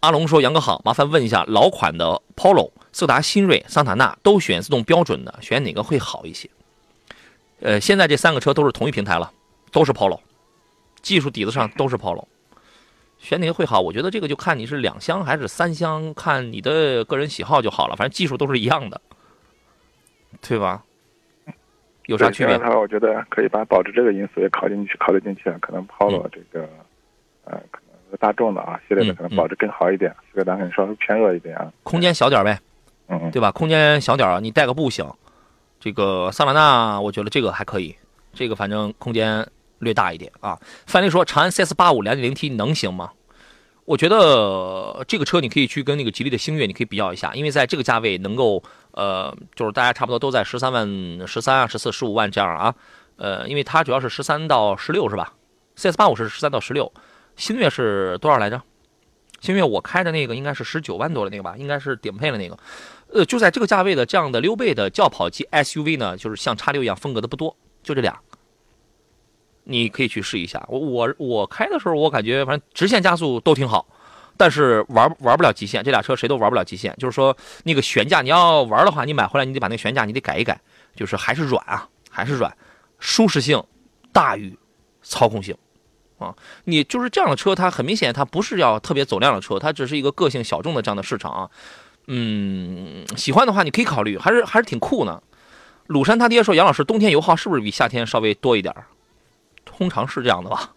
[0.00, 6.48] 阿龙说：“杨哥好，麻烦问一下，老款的 Polo、色达、新锐、桑塔纳都选自动标准的，选哪个会好一些？”
[7.60, 9.30] 呃，现在这三个车都是同一平台了，
[9.70, 10.20] 都是 Polo，
[11.02, 12.24] 技术底子上都是 Polo，
[13.18, 13.82] 选哪个会好？
[13.82, 18.98] 我觉得这个就看你是两厢还是三厢，看你的个人喜好就好了，反正技术都是一样的，
[20.40, 20.84] 对吧？
[22.08, 22.56] 有啥区别？
[22.56, 25.50] 的话，我觉得可以把保值这个因素也考虑进去，考虑进去。
[25.60, 26.66] 可能 Polo 这个，
[27.44, 31.70] 呃，可能大众的啊系列的可能保值更好一点，这个档可能稍微偏弱一点啊。
[31.82, 32.58] 空间小点呗，
[33.08, 33.52] 嗯，对吧？
[33.52, 35.06] 空间小点啊，你带个步行。
[35.78, 37.94] 这个桑塔纳，我觉得这个还可以，
[38.32, 39.46] 这个反正空间
[39.80, 40.58] 略大一点啊。
[40.86, 43.10] 范例说，长安 CS 八五两点零 T 能行吗？
[43.84, 48.62] 我觉得这个车你可以去跟那个吉利的星越，你可以比较一下，因为在这个价位能够，
[48.98, 50.84] 呃，就是大家差不多都在十三万、
[51.24, 52.74] 十三啊、十四、十五万这样啊，
[53.14, 55.32] 呃，因为它主要是十三到十六是吧
[55.76, 56.92] ？CS 八五是十三到十六，
[57.36, 58.60] 星越是多少来着？
[59.40, 62.58] 星越我开的那个应该是十九万多的那个吧，应该是顶配的那个，
[63.12, 68.18] 呃，就在这个价位的这样的溜背的轿跑级 SUV 呢，就是像叉六一样风格的不多，就这俩。
[69.62, 73.86] 你可以去试一下，我我我开的时候，我感觉反正直线加速都挺好，
[74.38, 76.94] 但是玩玩不了极限，这俩车谁都玩不了极限。
[76.96, 80.58] 就是说那个悬架，你要玩的话，你买回来你得把那个悬架你得改一改，
[80.94, 82.56] 就是还是软啊，还是软，
[82.98, 83.62] 舒适性
[84.12, 84.56] 大于
[85.02, 85.54] 操控性
[86.18, 86.34] 啊。
[86.64, 91.50] 你就是这样的车，它很明显它不是要特别走量的车，它只是一个个性小众的这样的市场啊。
[92.06, 95.22] 嗯，喜欢的话你可以考虑，还是还是挺酷呢。
[95.88, 98.74] 鲁山他爹说，杨老师冬天油耗是不是比夏天稍微多一点？
[99.64, 100.72] 通常是这样的吧，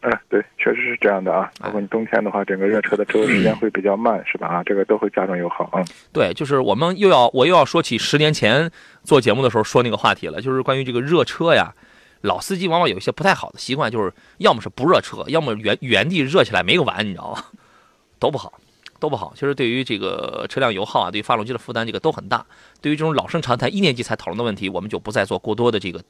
[0.00, 1.50] 哎，对，确实是这样的啊。
[1.60, 4.46] 包括你冬天的话，整个热车的周时间会比较慢，是吧？
[4.46, 5.84] 啊，这个都会加重油耗啊。
[6.12, 8.70] 对，就是我们又要我又要说起十年前
[9.02, 11.74] 做节目的时候说那个话题了，就是关于这个热车呀。
[12.22, 17.44] 老司机往往有一些不太好的习惯，就是要么是不热车，要么原原地热起来没个完，你知道吗？
[18.18, 18.54] 都不好，
[18.98, 19.32] 都不好。
[19.34, 22.44] 其实对于这个车辆油耗啊，对于发动机的负担，这个都很大。
[22.80, 26.02] 对于这种老生常谈、一年级才讨论的问题，我们就不再做过多的这个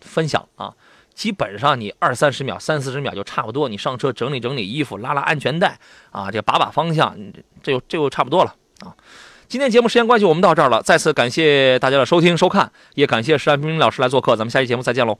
[0.00, 0.72] 分享啊。
[1.14, 3.68] 基本上你二三十秒、三四十秒就差不多。
[3.68, 5.78] 你上车整理整理衣服、拉拉安全带
[6.10, 7.16] 啊，这把把方向，
[7.62, 8.94] 这就这就差不多了啊。
[9.46, 10.82] 今天节目时间关系，我们到这儿了。
[10.82, 14.34] 再次感谢大家的收听收看，也感谢石安平老师来做客。
[14.34, 15.16] 咱们下期节目再见喽。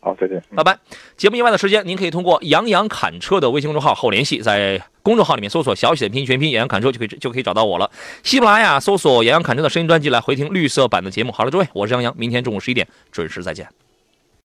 [0.00, 0.78] 好，再见，拜拜。
[1.16, 7.90] 节目以外的时间，您可以通过“杨洋侃车”的微信公众号和我联系，在公众号里面搜索“小写的拼音全拼杨洋侃车”就可以就可以找到我了。
[8.22, 11.30] 喜马拉雅搜索“杨洋侃车”的声音专辑来回听绿色版的节目。
[11.30, 13.68] 好了，诸位，我是杨洋，明天中午十一点准时再见。